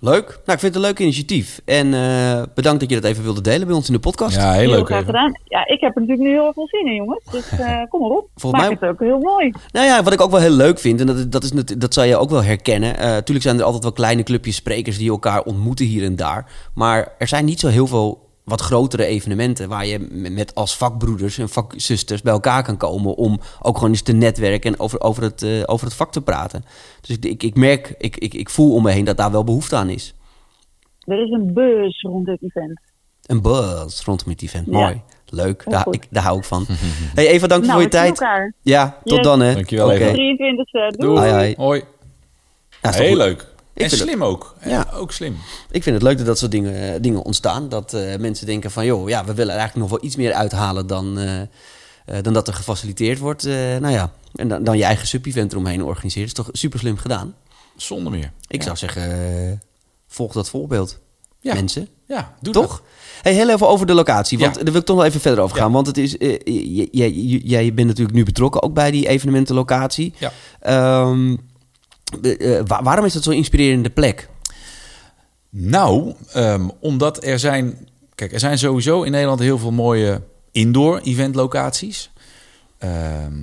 [0.00, 0.26] Leuk.
[0.26, 1.60] Nou, ik vind het een leuk initiatief.
[1.64, 4.36] En eh, bedankt dat je dat even wilde delen bij ons in de podcast.
[4.36, 4.86] Ja, heel leuk.
[4.86, 5.32] graag gedaan.
[5.44, 7.24] Ja, ik heb er natuurlijk nu heel erg veel zin in jongens.
[7.30, 8.28] Dus eh, kom maar op.
[8.34, 9.52] Volgens Maak mij- het ook heel mooi.
[9.72, 12.04] Nou ja, wat ik ook wel heel leuk vind, en dat, dat, is, dat zal
[12.04, 12.98] je ook wel herkennen.
[12.98, 16.50] Eh tuurlijk zijn er altijd wel kleine clubjes sprekers die elkaar ontmoeten hier en daar.
[16.74, 21.38] Maar er zijn niet zo heel veel wat grotere evenementen waar je met als vakbroeders
[21.38, 25.22] en vakzusters bij elkaar kan komen om ook gewoon eens te netwerken en over, over,
[25.22, 26.64] het, eh, over het vak te praten.
[27.00, 29.44] Dus ik, ik, ik merk, ik, ik, ik voel om me heen dat daar wel
[29.44, 30.14] behoefte aan is.
[31.04, 32.80] Er is een buzz rond dit event.
[33.26, 34.66] Een buzz rondom het event.
[34.66, 34.72] Ja.
[34.72, 35.02] Mooi.
[35.26, 35.62] Leuk.
[35.66, 36.64] Daar, ik, daar hou ik van.
[37.14, 38.08] hey Eva, dank nou, voor je tijd.
[38.08, 38.54] elkaar.
[38.62, 39.24] Ja, tot Yes.
[39.24, 39.54] dan hè.
[39.54, 39.96] Dankjewel, Oké.
[39.96, 40.12] Eva.
[40.12, 41.54] 23 e Doei.
[41.56, 41.82] Hoi,
[42.80, 43.16] Heel goed?
[43.16, 43.49] leuk.
[43.84, 44.54] En het- slim ook.
[44.64, 44.70] Ja.
[44.70, 44.86] Ja.
[44.94, 45.36] Ook slim.
[45.70, 47.68] Ik vind het leuk dat dat soort dingen, eh, dingen ontstaan.
[47.68, 50.32] Dat eh, mensen denken van, joh, ja, we willen er eigenlijk nog wel iets meer
[50.32, 51.46] uithalen dan, eh, eh,
[52.22, 53.44] dan dat er gefaciliteerd wordt.
[53.44, 56.26] Eh, nou ja, en dan, dan je eigen sub-event eromheen organiseren.
[56.28, 57.34] is toch super slim gedaan.
[57.76, 58.32] Zonder meer.
[58.48, 58.64] Ik ja.
[58.64, 59.52] zou zeggen, eh,
[60.08, 60.98] volg dat voorbeeld,
[61.40, 61.54] Ja.
[61.54, 61.88] mensen.
[62.06, 62.66] Ja, doe Toch?
[62.68, 62.82] dat.
[63.22, 64.62] Hey, heel even over de locatie, want Ja.
[64.62, 65.62] daar wil ik toch nog even verder over Ja.
[65.62, 65.72] gaan.
[65.72, 66.38] Want het is, eh,
[66.90, 67.10] jij-
[67.44, 70.14] jij bent natuurlijk nu betrokken ook bij die evenementenlocatie.
[70.18, 70.32] Ja.
[70.60, 71.36] Ehm,
[72.22, 74.28] eh, wa- waarom is dat zo'n inspirerende plek?
[75.50, 77.88] Nou, ehm, omdat er zijn...
[78.14, 82.10] Kijk, er zijn sowieso in Nederland heel veel mooie indoor eventlocaties.
[82.78, 83.42] Ehm,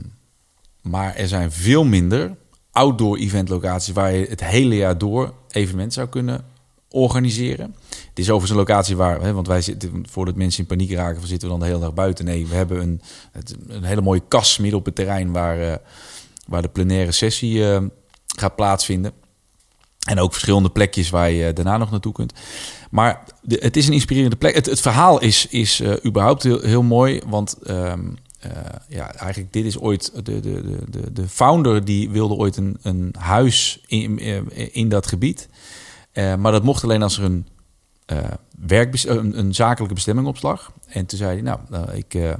[0.82, 2.36] maar er zijn veel minder
[2.72, 3.94] outdoor eventlocaties...
[3.94, 6.46] waar je het hele jaar door evenementen zou kunnen
[6.90, 7.76] organiseren.
[7.90, 9.22] Het is overigens een locatie waar...
[9.22, 11.28] Hè, want wij zitten, voordat mensen in paniek raken...
[11.28, 12.26] zitten we dan de hele dag buiten.
[12.26, 13.02] Nee, we hebben een,
[13.68, 15.32] een hele mooie kas midden op het terrein...
[15.32, 15.76] waar, eh,
[16.48, 17.82] waar de plenaire sessie eh,
[18.40, 19.12] gaat plaatsvinden.
[20.08, 22.34] En ook verschillende plekjes waar je daarna nog naartoe kunt.
[22.92, 24.56] Maar het is een inspirerende plek.
[24.56, 27.22] Het, verhaal is, is eh, überhaupt heel, heel mooi.
[27.26, 28.06] Want ehm,
[28.40, 28.52] eh,
[28.88, 30.12] ja, eigenlijk dit is ooit...
[30.16, 34.90] De, de, de, de, de founder die wilde ooit een, een huis in, eh, in
[34.90, 35.50] dat gebied.
[36.12, 37.48] Eh, maar dat mocht alleen als er een,
[38.06, 38.18] eh
[38.68, 40.72] eh, een, zakelijke bestemming op slag.
[40.88, 42.14] En toen zei hij, nou, ik...
[42.14, 42.34] eh,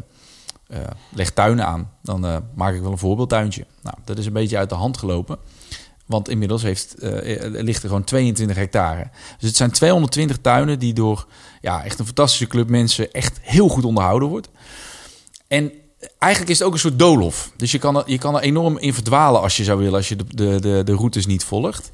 [0.68, 0.80] eh,
[1.12, 3.66] leg tuinen aan, dan eh, maak ik wel een voorbeeldtuintje.
[3.82, 5.38] Nou, dat is een beetje uit de hand gelopen.
[6.08, 9.10] Want inmiddels heeft, eh, er ligt er gewoon 22 hectare.
[9.40, 11.28] Dus het zijn 220 tuinen die door
[11.62, 14.50] ja, echt een fantastische club mensen echt heel goed onderhouden wordt.
[15.48, 15.72] En
[16.20, 17.52] eigenlijk is het ook een soort doolhof.
[17.58, 20.10] Dus je kan er, je kan er enorm in verdwalen als je zou willen, als
[20.10, 21.90] je de, de, de, de routes niet volgt.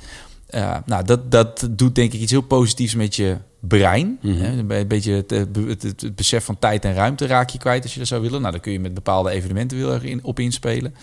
[0.48, 4.18] Eh, nou, dat, dat doet denk ik iets heel positiefs met je brein.
[4.22, 7.84] Hè, Een beetje het, het, het- het besef van tijd en ruimte raak je kwijt
[7.84, 8.40] als je dat zou willen.
[8.40, 10.96] Nou, dan kun je met bepaalde evenementen erg in, op inspelen.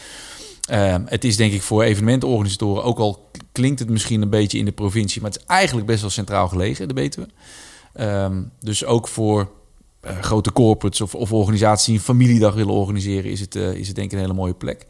[0.70, 4.64] Ehm, het is denk ik voor evenementenorganisatoren, ook al klinkt het misschien een beetje in
[4.64, 7.28] de provincie, maar het is eigenlijk best wel centraal gelegen, de Betuwe.
[7.92, 9.50] Ehm, dus ook voor
[10.00, 13.86] eh, grote corporates of, of organisaties die een familiedag willen organiseren, is het, eh, is
[13.86, 14.86] het denk ik een hele mooie plek.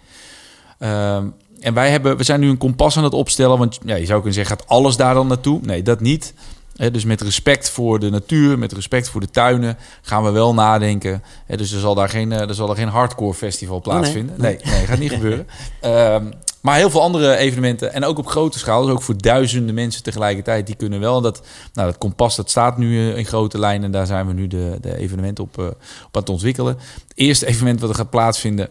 [0.78, 1.28] Ehm,
[1.60, 4.16] en wij hebben, we zijn nu een kompas aan het opstellen, want ja, je zou
[4.16, 5.60] kunnen zeggen, gaat alles daar dan naartoe?
[5.62, 6.34] Nee, dat niet.
[6.74, 11.22] Dus met respect voor de natuur, met respect voor de tuinen, gaan we wel nadenken.
[11.46, 14.34] Dus er zal daar geen, eh, er zal er geen hardcore festival plaatsvinden.
[14.38, 14.58] nee.
[14.62, 15.46] nee, nee, gaat niet gebeuren.
[15.80, 19.74] Ehm, maar heel veel andere evenementen en ook op grote schaal, dus ook voor duizenden
[19.74, 21.20] mensen tegelijkertijd, die kunnen wel.
[21.20, 21.42] Dat,
[21.72, 24.46] nou, dat kompas dat staat nu eh, in grote lijnen en daar zijn we nu
[24.46, 26.76] de, de evenementen op, eh, op aan het ontwikkelen.
[27.08, 28.68] Het eerste evenement wat er gaat plaatsvinden,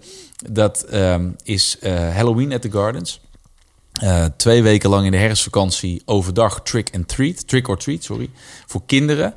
[0.52, 1.78] dat ehm, is
[2.14, 3.22] Halloween at the Gardens.
[4.00, 8.30] Eh, twee weken lang in de herfstvakantie overdag trick and treat, trick or treat, sorry,
[8.66, 9.34] voor kinderen.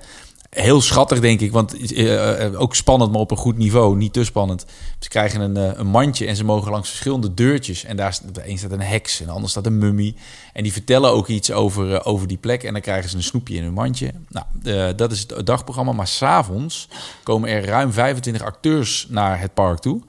[0.50, 1.52] Heel schattig, denk ik.
[1.52, 3.96] Want uh, ook spannend, maar op een goed niveau.
[3.96, 4.66] Niet te spannend.
[4.98, 7.84] Ze krijgen een, een mandje en ze mogen langs verschillende deurtjes.
[7.84, 10.14] En daar staat, een staat een heks en de ander staat een mummie.
[10.52, 12.62] En die vertellen ook iets over, over die plek.
[12.62, 14.12] En dan krijgen ze een snoepje in hun mandje.
[14.28, 15.92] Nou, dat is het dagprogramma.
[15.92, 16.88] Maar s'avonds
[17.22, 20.02] komen er ruim 25 acteurs naar het park toe.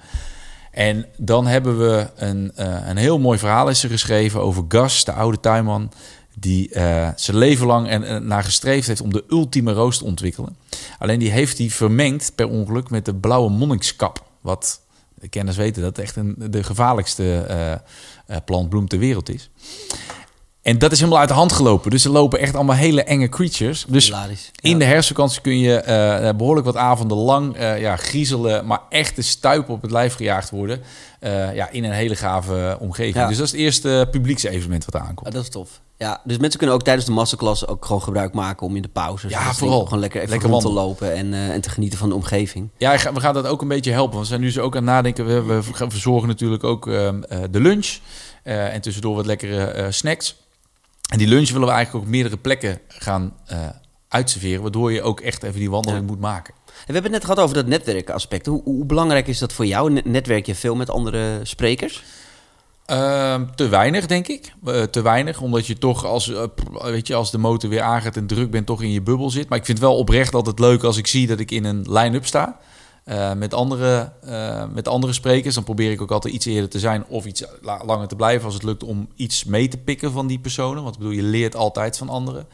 [0.74, 2.52] En dan hebben we een,
[2.90, 5.92] een heel mooi verhaal is geschreven over Gas, de oude tuinman
[6.36, 10.58] die uh, zijn leven lang en, naar gestreefd heeft om de ultieme roos te ontwikkelen.
[11.00, 14.24] Alleen die heeft hij vermengd per ongeluk met de blauwe monnikskap.
[14.42, 14.82] Wat
[15.14, 17.48] de kenners weten dat echt een, de gevaarlijkste
[18.30, 19.50] uh, plantbloem ter wereld is.
[20.64, 21.92] En dat is helemaal uit de hand gelopen.
[21.92, 23.86] Dus er lopen echt allemaal hele enge creatures.
[23.88, 24.52] Dus Hilarisch.
[24.62, 25.84] in de herfstvakantie kun je
[26.24, 30.16] uh, behoorlijk wat avonden lang uh, ja, griezelen, maar echt de stuip op het lijf
[30.16, 30.82] gejaagd worden.
[31.22, 33.16] Uh, ja, in een hele gave omgeving.
[33.16, 33.28] Ja.
[33.28, 35.28] Dus dat is het eerste publieksevenement wat aankomt.
[35.28, 35.82] Ja, dat is tof.
[35.98, 38.88] Ja, dus mensen kunnen ook tijdens de masterclass ook gewoon gebruik maken om in de
[38.88, 39.84] pauzes Ja, dus vooral.
[39.84, 42.70] gewoon lekker even Lekker rond te lopen en, eh, en te genieten van de omgeving.
[42.78, 44.14] Ja, we gaan dat ook een beetje helpen.
[44.14, 45.48] Want we zijn nu zo ook aan het nadenken.
[45.48, 47.98] We, verzorgen natuurlijk ook ehm, eh, de lunch.
[48.44, 50.36] eh, en tussendoor wat lekkere eh, snacks.
[51.12, 53.58] En die lunch willen we eigenlijk ook op meerdere plekken gaan eh
[54.08, 54.62] uitserveren.
[54.62, 56.12] Waardoor je ook echt even die wandeling Ja.
[56.12, 56.54] moet maken.
[56.66, 58.46] En we hebben het net gehad over dat netwerkaspect.
[58.46, 59.92] Hoe, hoe belangrijk is dat voor jou?
[59.92, 62.04] Ne- Netwerk je veel met andere sprekers?
[62.86, 64.54] Ehm, te weinig, denk ik.
[64.66, 66.44] Eh, te weinig, omdat je toch als, eh,
[66.82, 69.50] weet je, als de motor weer aangaat en druk bent, toch in je bubbel zit.
[69.50, 71.86] Maar ik vind het wel oprecht altijd leuk als ik zie dat ik in een
[71.90, 72.60] line-up sta.
[73.04, 75.56] Eh, met, andere, eh, met andere sprekers.
[75.56, 78.46] Dan probeer ik ook altijd iets eerder te zijn of iets la- langer te blijven.
[78.46, 80.84] Als het lukt om iets mee te pikken van die personen.
[80.84, 82.46] Want ik bedoel, je leert altijd van anderen.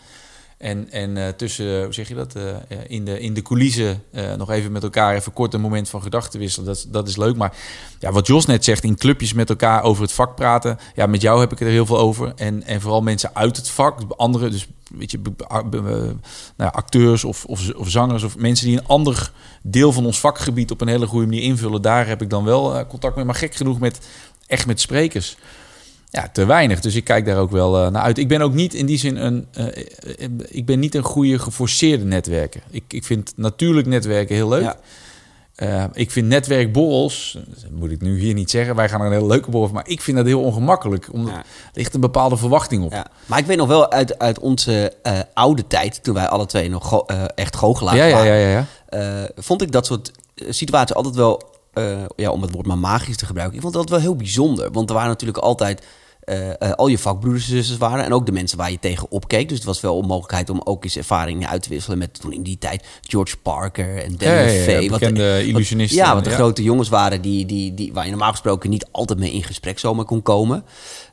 [0.60, 2.44] En, en eh, tussen, hoe zeg je dat, eh,
[2.88, 6.02] in, de, in de coulissen eh, nog even met elkaar even kort een moment van
[6.02, 6.68] gedachten wisselen.
[6.68, 7.36] Dat, dat is leuk.
[7.36, 7.54] Maar
[8.00, 10.80] ja, wat Jos net zegt, in clubjes met elkaar over het vak praten.
[10.96, 12.34] Ja, met jou heb ik er heel veel over.
[12.36, 15.20] En, en vooral mensen uit het vak, andere, dus weet je,
[16.56, 19.32] nou acteurs of, of, of zangers of mensen die een ander
[19.62, 21.82] deel van ons vakgebied op een hele goede manier invullen.
[21.82, 23.26] Daar heb ik dan wel contact mee.
[23.26, 24.00] Maar gek genoeg met
[24.48, 25.38] echt met sprekers.
[26.12, 26.80] Ja, te weinig.
[26.80, 28.18] Dus ik kijk daar ook wel eh, naar uit.
[28.18, 29.48] Ik ben ook niet in die zin een.
[29.54, 32.62] eh, eh, ik ben niet een goede geforceerde netwerker.
[32.70, 34.62] Ik, ik vind natuurlijk netwerken heel leuk.
[34.64, 35.90] Ja.
[35.94, 39.28] Ik vind netwerkborrels, dat moet ik nu hier niet zeggen, wij gaan naar een hele
[39.28, 41.40] leuke borrel, maar ik vind dat heel ongemakkelijk, omdat Ja.
[41.40, 42.92] er ligt een bepaalde verwachting op.
[42.92, 43.08] Ja.
[43.26, 44.94] Maar ik weet nog wel uit, uit onze
[45.34, 48.48] oude tijd, toen wij alle twee nog go- eh, echt goochelaars ja, ja, waren, ja,
[48.50, 49.30] ja, ja.
[49.36, 50.12] vond ik dat soort
[50.50, 53.90] situaties altijd wel, eh, ja, om het woord maar magisch te gebruiken, ik vond dat
[53.90, 54.72] wel heel bijzonder.
[54.72, 55.84] Want er waren natuurlijk altijd
[56.20, 59.12] eh, eh, al je vakbroeders en zusters waren en ook de mensen waar je tegen
[59.12, 59.48] opkeek.
[59.50, 62.32] Dus het was wel een mogelijkheid om ook eens ervaringen uit te wisselen met toen
[62.34, 64.90] in die tijd George Parker en Dan Ja, ja, ja, Fay.
[64.90, 65.98] wat- wat- illusionisten.
[65.98, 66.36] Ja, wat de Ja.
[66.36, 69.80] grote jongens waren die, die, die, waar je normaal gesproken niet altijd mee in gesprek
[69.80, 70.64] zomaar kon komen.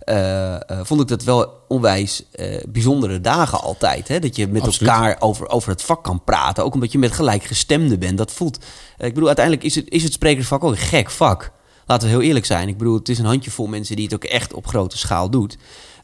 [0.07, 4.09] Eh, eh, vond ik dat wel onwijs eh, bijzondere dagen altijd.
[4.09, 4.19] Hè?
[4.19, 4.93] Dat je met Absoluut.
[4.93, 6.65] elkaar over, over het vak kan praten.
[6.65, 8.19] Ook omdat je met gelijkgestemden bent.
[8.19, 8.57] Dat voelt.
[8.99, 11.53] ik bedoel, uiteindelijk is het, is het sprekersvak ook een gek vak.
[11.87, 12.69] Laten we heel eerlijk zijn.
[12.69, 15.57] Ik bedoel, het is een handjevol mensen die het ook echt op grote schaal doet.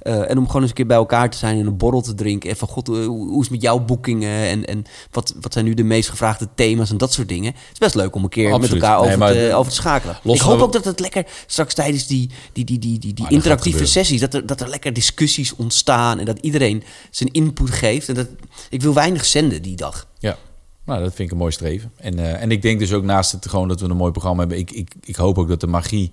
[0.02, 2.14] Eh, en om gewoon eens een keer bij elkaar te zijn en een borrel te
[2.14, 2.50] drinken.
[2.50, 4.48] En van god, hoe, hoe is het met jouw boekingen?
[4.48, 7.52] En, en wat, wat zijn nu de meest gevraagde thema's en dat soort dingen.
[7.52, 8.70] Het is best leuk om een keer Absoluut.
[8.70, 10.16] met elkaar over, te, over te schakelen.
[10.22, 14.20] ik hoop ook dat het lekker straks tijdens die, die, die, die, die, interactieve sessies,
[14.20, 16.18] dat er, dat er lekker discussies ontstaan.
[16.18, 18.08] En dat iedereen zijn input geeft.
[18.08, 18.28] En dat,
[18.70, 20.06] ik wil weinig zenden die dag.
[20.18, 20.36] Ja,
[20.84, 21.92] nou, dat vind ik een mooi streven.
[21.96, 24.40] En, eh, en ik denk dus ook naast het gewoon dat we een mooi programma
[24.40, 26.12] hebben, ik, ik, ik hoop ook dat de magie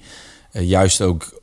[0.51, 1.38] eh, juist ook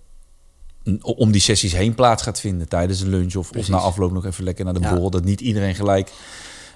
[1.00, 4.26] om die sessies heen plaats gaat vinden tijdens de lunch of, of na afloop nog
[4.26, 4.90] even lekker naar de Ja.
[4.90, 5.10] borrel.
[5.10, 6.12] Dat niet iedereen gelijk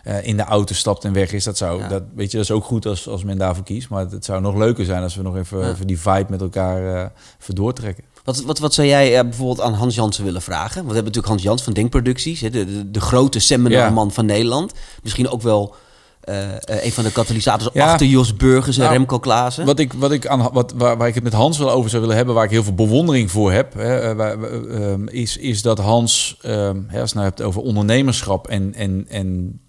[0.05, 1.45] eh, in de auto stapt en weg is.
[1.45, 1.89] Dat zou, Ja.
[1.89, 3.89] dat, weet je, dat is ook goed als, als men daarvoor kiest.
[3.89, 5.71] Maar het zou nog leuker zijn als we nog even, Ja.
[5.71, 7.09] even die vibe met elkaar eh
[7.41, 8.05] even doortrekken.
[8.25, 10.75] Wat, wat, wat zou jij eh, bijvoorbeeld aan Hans Jansen willen vragen?
[10.77, 14.27] Want we hebben natuurlijk Hans Jans van Denkproducties, hè, de, de, de grote seminarman van
[14.27, 14.73] Nederland.
[15.03, 15.75] Misschien ook wel
[16.21, 17.91] eh, een van de katalysators Ja.
[17.93, 19.65] achter Jos Burgers en Nou, Remco Klaassen.
[19.67, 22.03] Wat ik, wat ik aan, wat, waar, waar ik het met Hans wel over zou
[22.03, 25.63] willen hebben, waar ik heel veel bewondering voor heb, hè, eh, waar- ehm, is, is
[25.63, 29.61] dat Hans, ehm, hè, als je nou hebt over ondernemerschap en, en, en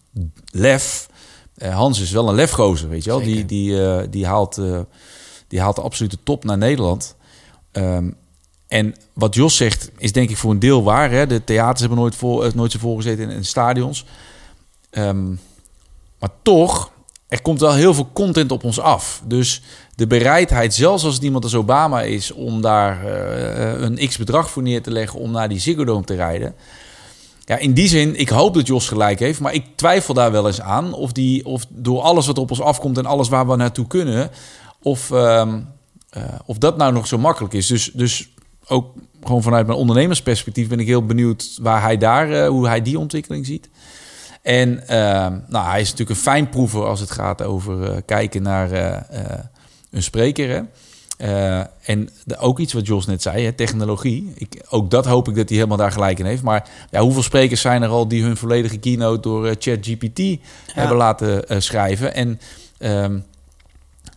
[0.52, 1.10] lef.
[1.70, 3.20] Hans is wel een lefgozer, weet je wel.
[3.22, 3.48] Die, Zeker.
[3.48, 4.62] die, die, haalt,
[5.48, 7.16] die haalt de absolute top naar Nederland.
[7.72, 8.10] Ehm,
[8.68, 11.12] en wat Jos zegt, is denk ik voor een deel waar.
[11.12, 11.28] Hè?
[11.28, 14.06] De theaters hebben nooit, eh, nooit zo vol gezeten in, in stadions.
[16.22, 16.92] Maar toch,
[17.28, 19.22] er komt wel heel veel content op ons af.
[19.26, 19.62] Dus
[19.96, 22.32] de bereidheid, zelfs als het iemand als Obama is...
[22.32, 25.20] om daar eh, een x-bedrag voor neer te leggen...
[25.20, 26.56] om naar die Ziggo Dome te rijden...
[27.46, 29.40] Ja, in die zin, ik hoop dat Jos gelijk heeft...
[29.40, 30.94] maar ik twijfel daar wel eens aan...
[30.94, 34.32] of, die, of door alles wat op ons afkomt en alles waar we naartoe kunnen...
[34.82, 35.60] of, ehm,
[36.10, 37.68] eh, of dat nou nog zo makkelijk is.
[37.68, 38.30] Dus, dus
[38.68, 38.94] ook
[39.24, 40.68] gewoon vanuit mijn ondernemersperspectief...
[40.68, 43.70] ben ik heel benieuwd waar hij daar, eh, hoe hij die ontwikkeling ziet...
[44.42, 48.72] En ehm, nou, hij is natuurlijk een fijnproever als het gaat over eh, kijken naar
[48.72, 49.40] eh, eh,
[49.92, 50.50] een spreker.
[50.50, 50.62] Hè?
[51.82, 54.32] En de- ook iets wat Jos net zei, hè, technologie.
[54.36, 56.42] Ik, ook dat hoop ik dat hij helemaal daar gelijk in heeft.
[56.44, 60.22] Maar ja, hoeveel sprekers zijn er al die hun volledige keynote door ChatGPT
[60.66, 62.14] hebben laten schrijven?
[62.14, 62.40] En
[62.78, 63.20] ehm,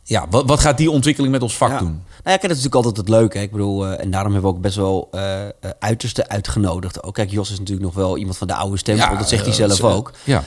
[0.04, 1.78] ja, wat, wat gaat die ontwikkeling met ons vak Ja.
[1.78, 2.02] doen?
[2.24, 3.36] Nou ja, kijk, dat is natuurlijk altijd het leuke.
[3.38, 3.42] Hè?
[3.44, 7.02] Ik bedoel, eh, en daarom hebben we ook best wel eh, eh, uiterste uitgenodigd.
[7.02, 9.16] Ook kijk, Jos is natuurlijk nog wel iemand van de oude stempel.
[9.16, 10.12] dat zegt hij zelf ze- ook.
[10.24, 10.42] Ja.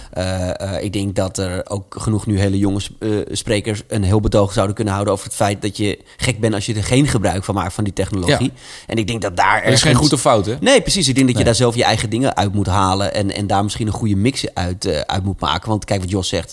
[0.79, 4.75] Ik denk dat er ook genoeg nu hele jonge sp- sprekers een heel betoog zouden
[4.75, 7.55] kunnen houden over het feit dat je gek bent als je er geen gebruik van
[7.55, 8.51] maakt van die technologie.
[8.87, 10.55] En ik denk dat daar Er is geen goed of fout, hè?
[10.59, 11.07] Nee, precies.
[11.07, 11.43] Ik denk dat Nee.
[11.43, 13.13] je daar zelf je eigen dingen uit moet halen.
[13.13, 15.69] En, en daar misschien een goede mix uit, uit moet maken.
[15.69, 16.51] Want kijk wat Jos zegt.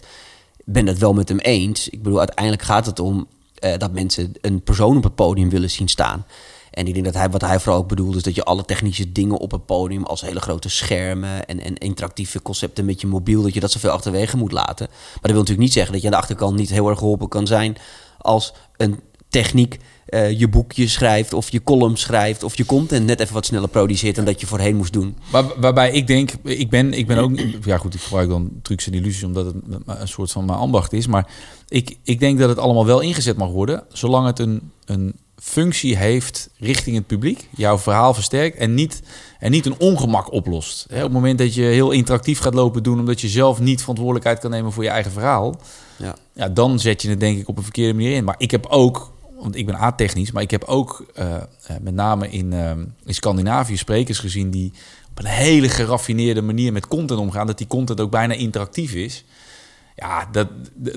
[0.56, 1.88] Ik ben het wel met hem eens.
[1.88, 3.26] Ik bedoel, uiteindelijk gaat het om
[3.64, 6.26] eh, dat mensen een persoon op het podium willen zien staan.
[6.70, 9.12] En ik denk dat hij, wat hij vooral ook bedoelt, is dat je alle technische
[9.12, 13.42] dingen op het podium, als hele grote schermen en, en interactieve concepten met je mobiel,
[13.42, 14.86] dat je dat zoveel achterwege moet laten.
[14.88, 17.28] Maar dat wil natuurlijk niet zeggen dat je aan de achterkant niet heel erg geholpen
[17.28, 17.76] kan zijn
[18.18, 19.78] als een techniek
[20.14, 23.68] eh, je boekje schrijft of je column schrijft of je content net even wat sneller
[23.68, 25.16] produceert dan dat je voorheen moest doen.
[25.30, 28.86] Waar, waarbij ik denk, ik ben, ik ben ook, ja goed, ik gebruik dan trucs
[28.86, 29.54] en illusies omdat het
[29.86, 31.06] een soort van mijn ambacht is.
[31.06, 31.28] Maar
[31.68, 35.96] ik, ik denk dat het allemaal wel ingezet mag worden, zolang het een, een functie
[35.96, 39.02] heeft richting het publiek, jouw verhaal versterkt en niet,
[39.38, 40.86] en niet een ongemak oplost.
[40.90, 44.38] Op het moment dat je heel interactief gaat lopen doen, omdat je zelf niet verantwoordelijkheid
[44.38, 45.60] kan nemen voor je eigen verhaal,
[45.96, 46.16] Ja.
[46.32, 48.24] ja, dan zet je het denk ik op een verkeerde manier in.
[48.24, 51.42] Maar ik heb ook, want ik ben a-technisch, maar ik heb ook eh, eh,
[51.80, 52.70] met name in, eh,
[53.04, 54.72] in Scandinavië sprekers gezien die
[55.10, 59.24] op een hele geraffineerde manier met content omgaan, dat die content ook bijna interactief is.
[59.96, 60.48] Ja, dat,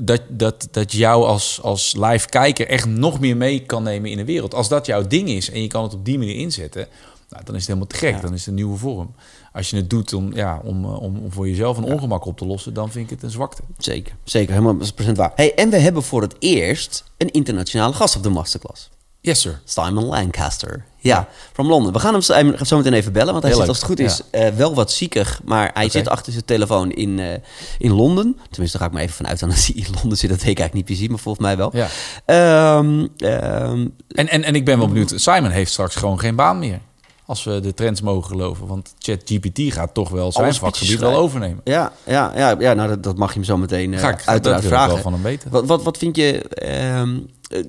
[0.04, 4.18] dat, dat, dat jou als, als live kijker echt nog meer mee kan nemen in
[4.18, 4.54] de wereld.
[4.54, 6.88] Als dat jouw ding is en je kan het op die manier inzetten,
[7.30, 8.16] nou, dan is het helemaal te gek.
[8.16, 8.22] Ja.
[8.22, 9.16] Dan is het een nieuwe vorm.
[9.58, 12.38] Als je het doet om, ja, om, eh, om, om voor jezelf een ongemak op
[12.38, 13.62] te lossen, dan vind ik het een zwakte.
[13.78, 15.32] Zeker, zeker, helemaal procent waar.
[15.36, 18.90] Hey, en we hebben voor het eerst een internationale gast op de masterclass.
[19.22, 19.62] Yes, sir.
[19.64, 20.86] Simon Lancaster.
[20.98, 21.94] Ja, from Londen.
[21.94, 22.22] We gaan hem
[22.66, 23.68] zo, meteen even bellen, want hij Heel zit leuk.
[23.68, 27.20] als het goed is eh, wel wat ziekig, maar hij zit achter zijn telefoon in,
[27.20, 27.34] eh,
[27.78, 28.38] in Londen.
[28.50, 30.30] Tenminste, daar ga ik maar even vanuit aan dat hij in Londen zit.
[30.30, 31.72] Dat weet ik eigenlijk niet precies, maar volgens mij wel.
[31.74, 31.88] Ja.
[32.26, 35.14] Ehm, ehm, En, en, en ik ben wel benieuwd.
[35.16, 36.80] Simon heeft straks gewoon geen baan meer.
[37.28, 38.68] Als we de trends mogen geloven.
[38.68, 41.62] Want ChatGPT gaat toch wel zijn vakgebied wel overnemen.
[41.64, 44.22] ja, ja, ja, ja nou, dat, dat mag je hem zo meteen eh, Ga ik
[44.26, 44.94] uiteraard dat vragen.
[44.94, 45.52] wel van hem weten.
[45.52, 46.42] Wat, wat, wat vind je...
[46.50, 47.18] ehm,
[47.50, 47.64] eh,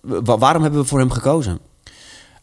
[0.00, 1.58] wa- waarom hebben we voor hem gekozen?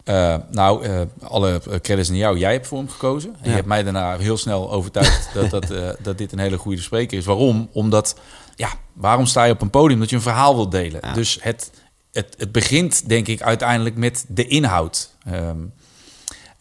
[0.03, 0.85] Eh, nou,
[1.21, 2.37] alle credits aan jou.
[2.37, 3.29] Jij hebt voor hem gekozen.
[3.29, 3.49] En Ja.
[3.49, 7.17] je hebt mij daarna heel snel overtuigd dat, dat, dat dit een hele goede spreker
[7.17, 7.25] is.
[7.25, 7.69] Waarom?
[7.71, 8.15] Omdat,
[8.55, 9.99] ja, waarom sta je op een podium?
[9.99, 10.99] Dat je een verhaal wilt delen.
[11.03, 11.13] Ja.
[11.13, 11.71] Dus het,
[12.11, 15.09] het, het begint, denk ik, uiteindelijk met de inhoud.
[15.25, 15.53] Ehm, eh,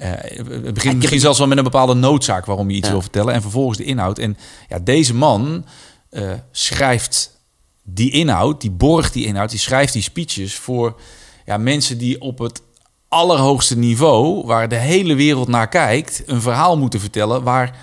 [0.06, 2.92] het begint misschien zelfs wel met een bepaalde noodzaak waarom je iets Ja.
[2.92, 3.34] wil vertellen.
[3.34, 4.18] En vervolgens de inhoud.
[4.18, 4.36] En
[4.68, 5.64] ja, deze man
[6.10, 7.38] eh, schrijft
[7.84, 11.00] die inhoud, die borgt die inhoud, die schrijft die speeches voor
[11.46, 12.62] ja, mensen die op het
[13.08, 17.76] allerhoogste niveau, waar de hele wereld naar kijkt, een verhaal moeten vertellen waar...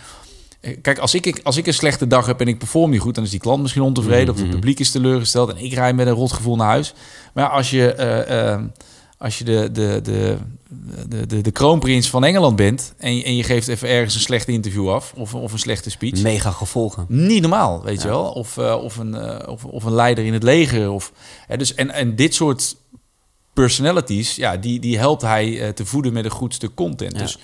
[0.61, 3.15] eh, Kijk, als ik, als ik een slechte dag heb en ik perform niet goed,
[3.15, 6.07] dan is die klant misschien ontevreden of het publiek is teleurgesteld en ik rij met
[6.07, 6.93] een rotgevoel naar huis.
[7.33, 8.61] Maar als je, eh, eh,
[9.17, 10.37] als je de, de, de,
[11.07, 14.19] de, de, de kroonprins van Engeland bent en je, en je geeft even ergens een
[14.19, 17.05] slecht interview af of, of een slechte speech, Mega gevolgen.
[17.07, 18.23] niet normaal, weet je wel.
[18.23, 20.91] Of, eh, of, een, eh, of, of een leider in het leger.
[20.91, 21.11] Of,
[21.47, 22.75] hè, dus, en, en dit soort
[23.53, 27.13] personalities, ja, die, die helpt hij eh, te voeden met een goed stuk content.
[27.13, 27.21] Ja.
[27.21, 27.37] Dus,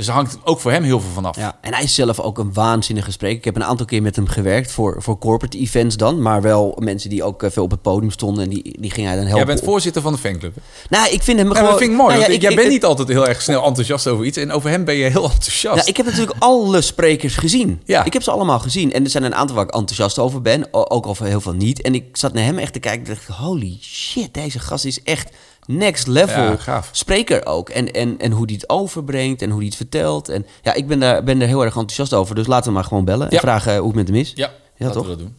[0.00, 1.36] dus daar hangt ook voor hem heel veel van af.
[1.36, 3.36] Ja, en hij is zelf ook een waanzinnige spreker.
[3.38, 6.22] Ik heb een aantal keer met hem gewerkt voor, voor corporate events dan.
[6.22, 8.44] Maar wel mensen die ook eh, veel op het podium stonden.
[8.44, 9.46] En die, die ging hij dan helpen.
[9.46, 10.54] Jij bent voorzitter van de fanclub.
[10.88, 11.68] Nou, ik vind hem Ja, gewoon...
[11.70, 12.08] dat vind ik mooi.
[12.14, 14.36] Nou ja, ik- jij ik- bent ik- niet altijd heel erg snel enthousiast over iets.
[14.36, 15.76] En over hem ben je heel enthousiast.
[15.76, 17.80] Nou, ik heb natuurlijk alle sprekers gezien.
[17.84, 18.04] Ja.
[18.04, 18.92] Ik heb ze allemaal gezien.
[18.92, 20.66] En er zijn een aantal waar ik enthousiast over ben.
[20.74, 21.82] Ook al voor heel veel niet.
[21.82, 23.06] En ik zat naar hem echt te kijken.
[23.06, 25.30] En dacht, holy shit, deze gast is echt
[25.76, 27.68] next level Ja, spreker ook.
[27.68, 30.28] En, en, en hoe die het overbrengt en hoe die het vertelt.
[30.28, 32.34] En ja, ik ben daar, ben daar heel erg enthousiast over.
[32.34, 33.40] Dus laten we maar gewoon bellen en Ja.
[33.40, 34.32] vragen hoe het met hem is.
[34.34, 35.02] ja, laten toch?
[35.04, 35.36] we dat doen.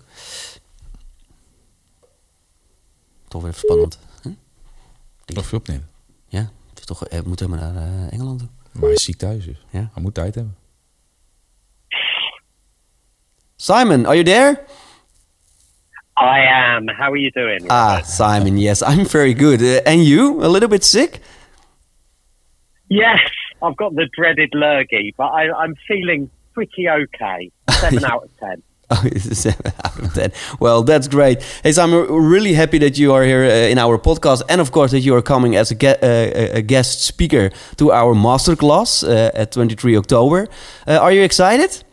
[3.28, 4.00] Toch weer even spannend.
[4.22, 4.30] Hm?
[5.26, 5.90] Nog veel opnemen.
[6.28, 8.50] Ja, het is toch, eh, we moeten helemaal naar eh, Engeland toe.
[8.72, 9.66] Maar hij is ziek thuis dus.
[9.70, 9.90] Ja.
[9.94, 10.56] Hij moet tijd hebben.
[13.56, 14.62] Simon, are you there?
[16.22, 16.40] I
[16.76, 16.88] am.
[16.88, 17.66] How are you doing?
[17.70, 19.62] Ah, Simon, yes, I'm very good.
[19.62, 20.44] Uh, and you?
[20.46, 21.20] A little bit sick?
[22.90, 23.20] Yes,
[23.62, 27.52] I've got the dreaded lurgy, but I, I'm feeling pretty okay.
[27.72, 28.62] Seven out of ten.
[28.92, 30.32] Oh, it's seven out of ten.
[30.60, 31.42] Well, that's great.
[31.64, 34.72] Hey, Simon, we're really happy that you are here uh, in our podcast, and of
[34.72, 39.04] course that you are coming as a, ge- uh, a guest speaker to our masterclass
[39.08, 40.48] uh, at 23 October.
[40.88, 41.84] Uh, are you excited?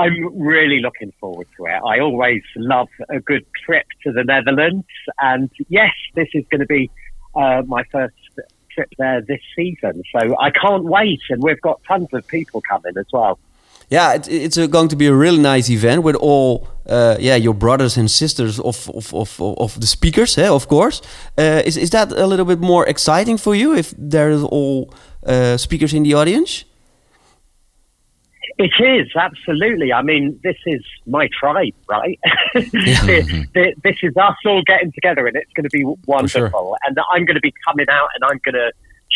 [0.00, 1.80] I'm really looking forward to it.
[1.84, 4.86] I always love a good trip to the Netherlands,
[5.20, 6.90] and yes, this is going to be
[7.34, 8.14] uh, my first
[8.74, 10.02] trip there this season.
[10.14, 13.38] So I can't wait, and we've got tons of people coming as well.
[13.90, 17.34] Yeah, it, it's a, going to be a really nice event with all, uh, yeah,
[17.34, 21.02] your brothers and sisters of of, of, of the speakers, eh, of course.
[21.36, 24.94] Uh, is is that a little bit more exciting for you if there's all
[25.26, 26.64] uh, speakers in the audience?
[28.60, 29.90] It is absolutely.
[29.90, 32.20] I mean, this is my tribe, right?
[32.54, 36.50] this is us all getting together, and it's going to be wonderful.
[36.50, 36.76] Sure.
[36.86, 38.70] And I'm going to be coming out, and I'm going to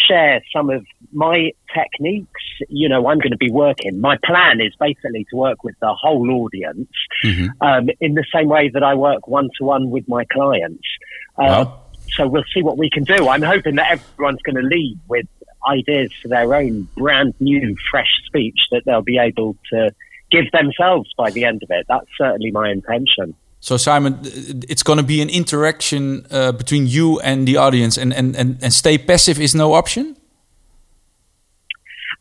[0.08, 2.40] share some of my techniques.
[2.70, 4.00] You know, I'm going to be working.
[4.00, 6.88] My plan is basically to work with the whole audience
[7.22, 7.48] mm-hmm.
[7.60, 10.88] um, in the same way that I work one to one with my clients.
[11.36, 11.83] Uh, wow.
[12.12, 13.28] So we'll see what we can do.
[13.28, 15.26] I'm hoping that everyone's going to leave with
[15.68, 19.90] ideas for their own brand new, fresh speech that they'll be able to
[20.30, 21.86] give themselves by the end of it.
[21.88, 23.34] That's certainly my intention.
[23.60, 28.12] So Simon, it's going to be an interaction uh, between you and the audience, and,
[28.12, 30.16] and, and, and stay passive is no option.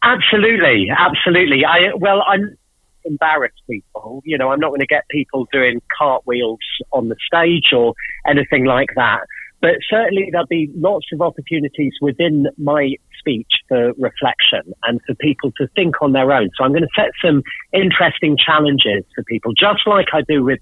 [0.01, 1.65] Absolutely, absolutely.
[1.65, 2.57] I well, I'm
[3.05, 4.21] embarrass people.
[4.25, 6.59] You know, I'm not going to get people doing cartwheels
[6.91, 7.93] on the stage or
[8.25, 9.21] anything like that.
[9.63, 15.53] But certainly there'll be lots of opportunities within my speech for reflection and for people
[15.57, 16.49] to think on their own.
[16.57, 20.59] So I'm going to set some interesting challenges for people, just like I do with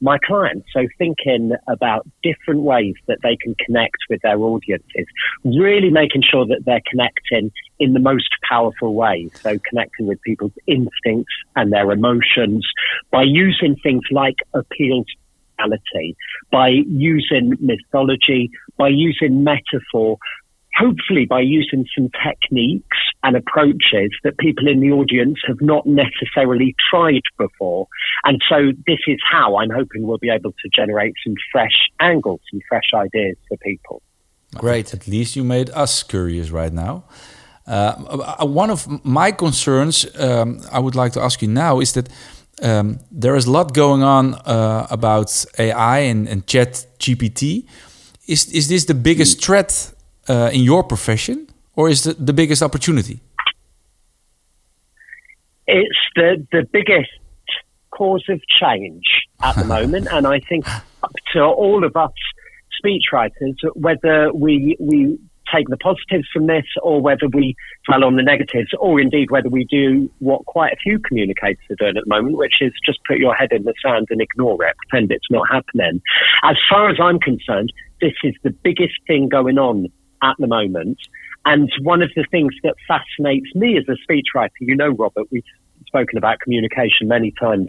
[0.00, 0.68] my clients.
[0.72, 5.06] So thinking about different ways that they can connect with their audiences,
[5.44, 7.50] really making sure that they're connecting
[7.80, 9.30] in the most powerful way.
[9.34, 12.64] So connecting with people's instincts and their emotions
[13.10, 15.06] by using things like appeals
[15.58, 16.14] reality,
[16.50, 20.18] by using mythology, by using metaphor,
[20.76, 26.74] hopefully by using some techniques and approaches that people in the audience have not necessarily
[26.90, 27.86] tried before.
[28.24, 32.40] And so this is how I'm hoping we'll be able to generate some fresh angles,
[32.50, 34.02] some fresh ideas for people.
[34.56, 34.94] Great.
[34.94, 37.04] At least you made us curious right now.
[37.66, 42.08] Uh, one of my concerns um, I would like to ask you now is that
[42.62, 47.66] um, there is a lot going on uh, about AI and, and Chat GPT.
[48.26, 49.92] Is is this the biggest threat
[50.28, 53.20] uh, in your profession, or is it the biggest opportunity?
[55.66, 57.10] It's the the biggest
[57.90, 59.04] cause of change
[59.42, 60.66] at the moment, and I think
[61.02, 62.12] up to all of us
[62.82, 65.18] speechwriters, whether we we
[65.52, 67.54] take the positives from this or whether we
[67.86, 71.76] dwell on the negatives or indeed whether we do what quite a few communicators are
[71.76, 74.64] doing at the moment, which is just put your head in the sand and ignore
[74.64, 76.00] it, pretend it's not happening.
[76.42, 79.88] As far as I'm concerned, this is the biggest thing going on
[80.22, 80.98] at the moment.
[81.46, 85.44] And one of the things that fascinates me as a speechwriter, you know, Robert, we've
[85.86, 87.68] spoken about communication many times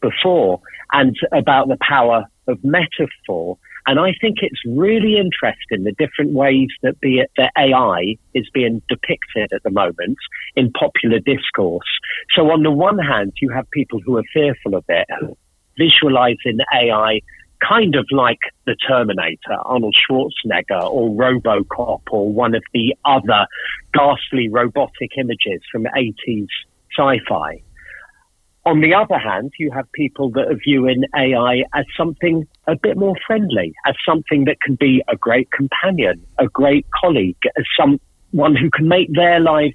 [0.00, 0.60] before
[0.92, 3.58] and about the power of metaphor.
[3.86, 8.80] And I think it's really interesting the different ways that it that AI is being
[8.88, 10.16] depicted at the moment
[10.56, 11.86] in popular discourse.
[12.34, 15.06] So on the one hand, you have people who are fearful of it,
[15.76, 17.20] visualizing AI
[17.66, 23.46] kind of like the Terminator, Arnold Schwarzenegger, or Robocop, or one of the other
[23.92, 26.48] ghastly robotic images from 80s
[26.96, 27.62] sci fi.
[28.66, 32.96] On the other hand, you have people that are viewing AI as something a bit
[32.96, 38.56] more friendly, as something that can be a great companion, a great colleague, as someone
[38.56, 39.74] who can make their lives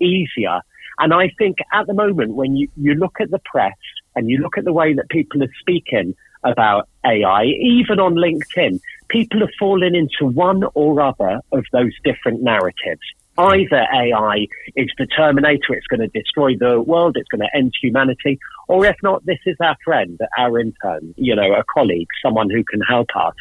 [0.00, 0.60] easier.
[0.98, 3.76] And I think at the moment, when you, you look at the press
[4.14, 6.14] and you look at the way that people are speaking
[6.44, 12.42] about AI, even on LinkedIn, people are falling into one or other of those different
[12.42, 13.02] narratives.
[13.36, 17.72] Either AI is the Terminator, it's going to destroy the world, it's going to end
[17.80, 22.48] humanity, or if not, this is our friend, our intern, you know, a colleague, someone
[22.48, 23.34] who can help us.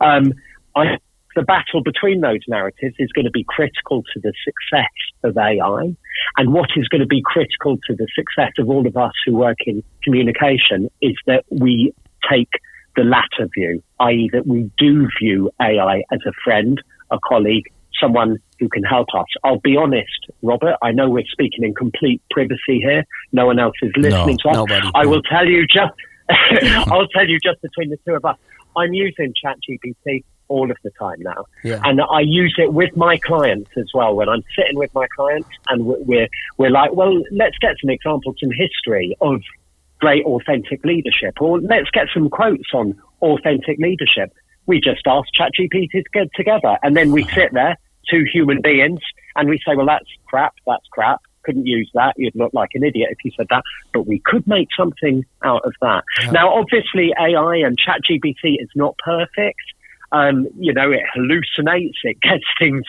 [0.00, 0.32] Um,
[0.74, 0.98] I,
[1.36, 4.90] the battle between those narratives is going to be critical to the success
[5.22, 5.94] of AI.
[6.36, 9.34] And what is going to be critical to the success of all of us who
[9.34, 11.94] work in communication is that we
[12.28, 12.50] take
[12.96, 17.66] the latter view, i.e., that we do view AI as a friend, a colleague,
[18.00, 19.26] someone who can help us.
[19.44, 20.76] I'll be honest, Robert.
[20.82, 23.04] I know we're speaking in complete privacy here.
[23.32, 24.68] No one else is listening no, to us.
[24.68, 25.92] Nobody, I will tell you just.
[26.92, 28.36] I'll tell you just between the two of us.
[28.76, 31.80] I'm using ChatGPT all of the time now, yeah.
[31.84, 34.14] and I use it with my clients as well.
[34.14, 38.36] When I'm sitting with my clients, and we're we're like, well, let's get some examples,
[38.40, 39.40] some history of
[40.00, 44.32] great authentic leadership, or let's get some quotes on authentic leadership.
[44.66, 47.76] We just ask ChatGPT to get together, and then we sit there
[48.10, 49.00] two human beings
[49.36, 52.14] and we say, well, that's crap, that's crap, couldn't use that.
[52.16, 53.62] You'd look like an idiot if you said that.
[53.92, 56.04] But we could make something out of that.
[56.32, 59.60] Now, obviously, AI and ChatGPT is not perfect.
[60.12, 62.84] Um, you know, it hallucinates, it gets things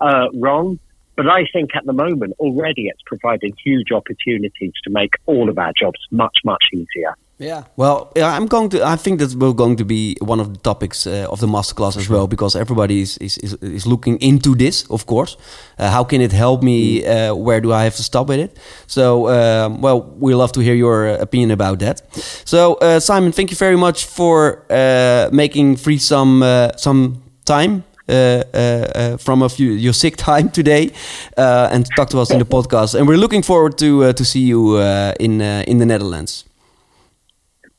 [0.00, 0.78] uh, wrong.
[1.14, 5.58] But I think at the moment already it's providing huge opportunities to make all of
[5.58, 7.14] our jobs much, much easier.
[7.38, 7.64] Yeah.
[7.76, 8.84] Well, I'm going to.
[8.84, 11.96] I think that will going to be one of the topics uh, of the masterclass
[11.96, 14.84] as well, because everybody is is, is, is looking into this.
[14.90, 15.36] Of course,
[15.78, 17.04] uh, how can it help me?
[17.04, 18.56] Uh, where do I have to stop with it?
[18.86, 22.02] So, um, well, we love to hear your uh, opinion about that.
[22.44, 27.82] So, uh, Simon, thank you very much for uh, making free some uh, some time.
[28.08, 28.58] Uh, uh,
[28.94, 30.90] uh, from a few your sick time today,
[31.38, 34.24] uh, and talk to us in the podcast, and we're looking forward to uh, to
[34.24, 36.44] see you uh, in uh, in the Netherlands.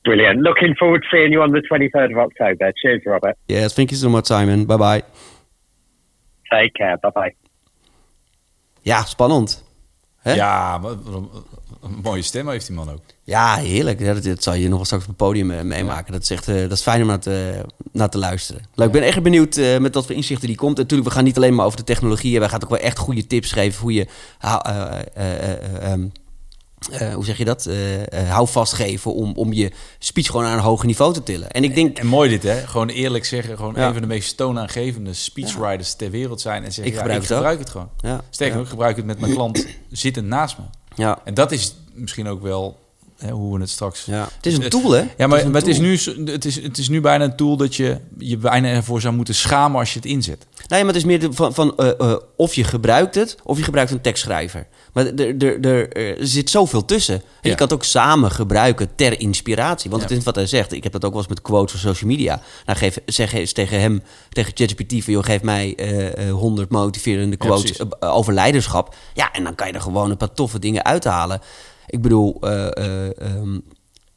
[0.04, 0.42] Brilliant.
[0.42, 2.72] Looking forward to seeing you on the 23rd of October.
[2.74, 3.36] Cheers, Robert.
[3.46, 4.66] Yes, thank you so much, Simon.
[4.66, 5.02] Bye bye.
[6.50, 6.98] Take care.
[7.02, 7.36] Bye bye.
[8.82, 9.64] Ja, spannend.
[10.18, 10.34] Hè?
[10.34, 11.30] Ja, maar, een,
[11.84, 13.02] een mooie stem heeft die man ook.
[13.24, 14.00] Ja, heerlijk.
[14.00, 16.12] Ja, dat, dat zal je nog wel straks op het podium eh, meemaken.
[16.14, 18.62] Dat, is echt, eh, dat is fijn om naar te, naar te luisteren.
[18.76, 20.76] Leuk, ik ben echt benieuwd eh, met wat voor inzichten die komt.
[20.76, 22.40] En natuurlijk, we gaan niet alleen maar over de technologie.
[22.40, 24.08] Wij gaan ook wel echt goede tips geven hoe je...
[24.38, 24.62] hou-
[26.92, 27.66] eh, hoe zeg je dat?
[27.66, 31.52] Eh eh, hou vastgeven om, om je speech gewoon naar een hoger niveau te tillen.
[31.52, 31.98] En ik denk...
[31.98, 32.68] En mooi dit, hè?
[32.68, 33.58] Gewoon eerlijk zeggen.
[33.58, 33.88] Gewoon Ja.
[33.88, 36.64] een van de meest toonaangevende speechwriters ter wereld zijn.
[36.64, 37.90] En zeggen, Ik ja, gebruik ik gebruik het gewoon.
[37.98, 40.64] Ja, Sterker nog, ik gebruik het met mijn klant zittend naast me.
[40.96, 42.80] Ja, En dat is misschien ook wel
[43.32, 44.06] hoe we het straks...
[44.06, 44.28] ja.
[44.36, 45.04] Het is een tool, hè?
[45.18, 47.98] Ja, maar, het, is nu, het, is, het is nu bijna een tool dat je
[48.18, 50.46] je bijna ervoor zou moeten schamen als je het inzet.
[50.68, 53.58] Nee, maar het is meer de- van, van eh, eh, of je gebruikt het, of
[53.58, 54.68] je gebruikt een tekstschrijver.
[54.94, 57.14] Maar er, er, er, er zit zoveel tussen.
[57.42, 59.90] En Je kan het ook samen gebruiken ter inspiratie.
[59.90, 60.08] Want Ja.
[60.08, 60.72] het is wat hij zegt.
[60.72, 62.42] Ik heb dat ook wel eens met quotes van social media.
[62.66, 65.14] Nou, geef, zeg eens tegen hem, tegen ChatGPT van...
[65.14, 68.96] joh, geef mij eh, eh, 100 motiverende quotes over leiderschap.
[69.14, 71.42] Ja, en dan kan je er gewoon een paar toffe dingen uithalen.
[71.88, 73.60] Ik bedoel, eh, eh, ehm,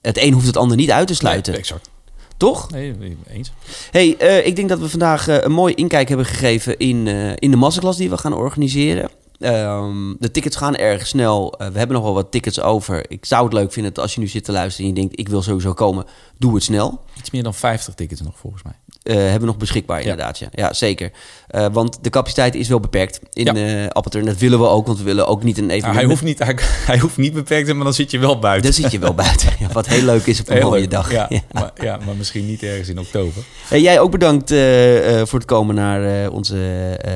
[0.01, 1.53] het een hoeft het ander niet uit te sluiten.
[1.53, 1.91] Nee, exact.
[2.37, 2.71] Toch?
[2.71, 3.53] Nee, eens.
[3.91, 7.51] Hey, eh, ik denk dat we vandaag een mooi inkijk hebben gegeven in, eh, in
[7.51, 9.11] de masterclass die we gaan organiseren.
[9.39, 11.55] Ehm, de tickets gaan erg snel.
[11.59, 13.11] We hebben nog wel wat tickets over.
[13.11, 15.19] Ik zou het leuk vinden dat als je nu zit te luisteren en je denkt
[15.19, 16.05] ik wil sowieso komen,
[16.39, 17.01] doe het snel.
[17.19, 18.73] Iets meer dan 50 tickets nog volgens mij.
[19.03, 20.49] Eh, hebben we nog beschikbaar inderdaad, ja.
[20.53, 21.13] Ja, zeker.
[21.57, 23.55] Eh, want de capaciteit is wel beperkt in Ja.
[23.55, 24.25] eh Appeltern.
[24.25, 26.01] Dat willen we ook, want we willen ook niet een Nou, evenement...
[26.01, 26.59] hij, hoeft niet, hij,
[26.93, 28.73] hij hoeft niet beperkt te zijn, maar dan zit je wel buiten.
[28.73, 29.49] Dan zit je wel buiten.
[29.59, 30.91] Ja, wat heel leuk is op een Heel mooie leuk.
[30.91, 31.11] dag.
[31.13, 31.29] Ja.
[31.53, 33.43] Maar, ja, maar misschien niet ergens in oktober.
[33.69, 36.59] Hey, jij ook bedankt eh, eh, voor het komen naar eh, onze,
[37.01, 37.13] eh,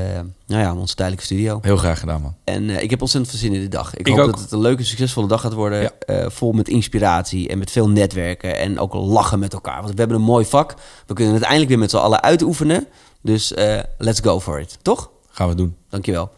[0.46, 1.58] nou ja, onze tijdelijke studio.
[1.62, 2.34] Heel graag gedaan, man.
[2.44, 3.94] En eh, ik heb ontzettend veel zin in de dag.
[3.96, 4.30] Ik, Ik hoop ook.
[4.30, 5.92] dat het een leuke, succesvolle dag gaat worden.
[6.06, 8.58] Eh, vol met inspiratie en met veel netwerken.
[8.58, 9.80] En ook lachen met elkaar.
[9.82, 10.74] Want we hebben een mooi vak.
[11.06, 12.86] We kunnen het eindelijk weer met z'n allen uitoefenen.
[13.22, 14.78] Dus eh, let's go for it.
[14.82, 15.10] Toch?
[15.30, 15.76] Gaan we doen.
[15.88, 16.30] Dankjewel.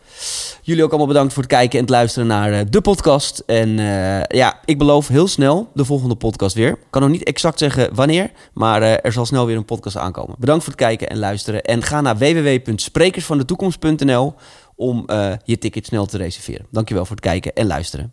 [0.62, 3.42] Jullie ook allemaal bedankt voor het kijken en het luisteren naar eh, de podcast.
[3.46, 6.68] En eh, ja, ik beloof heel snel de volgende podcast weer.
[6.68, 10.36] Ik kan nog niet exact zeggen wanneer, maar er zal snel weer een podcast aankomen.
[10.38, 11.62] Bedankt voor het kijken en luisteren.
[11.62, 14.34] En ga naar www.sprekersvandetoekomst.nl
[14.76, 15.04] om
[15.44, 16.66] je ticket snel te reserveren.
[16.70, 18.12] Dankjewel voor het kijken en luisteren.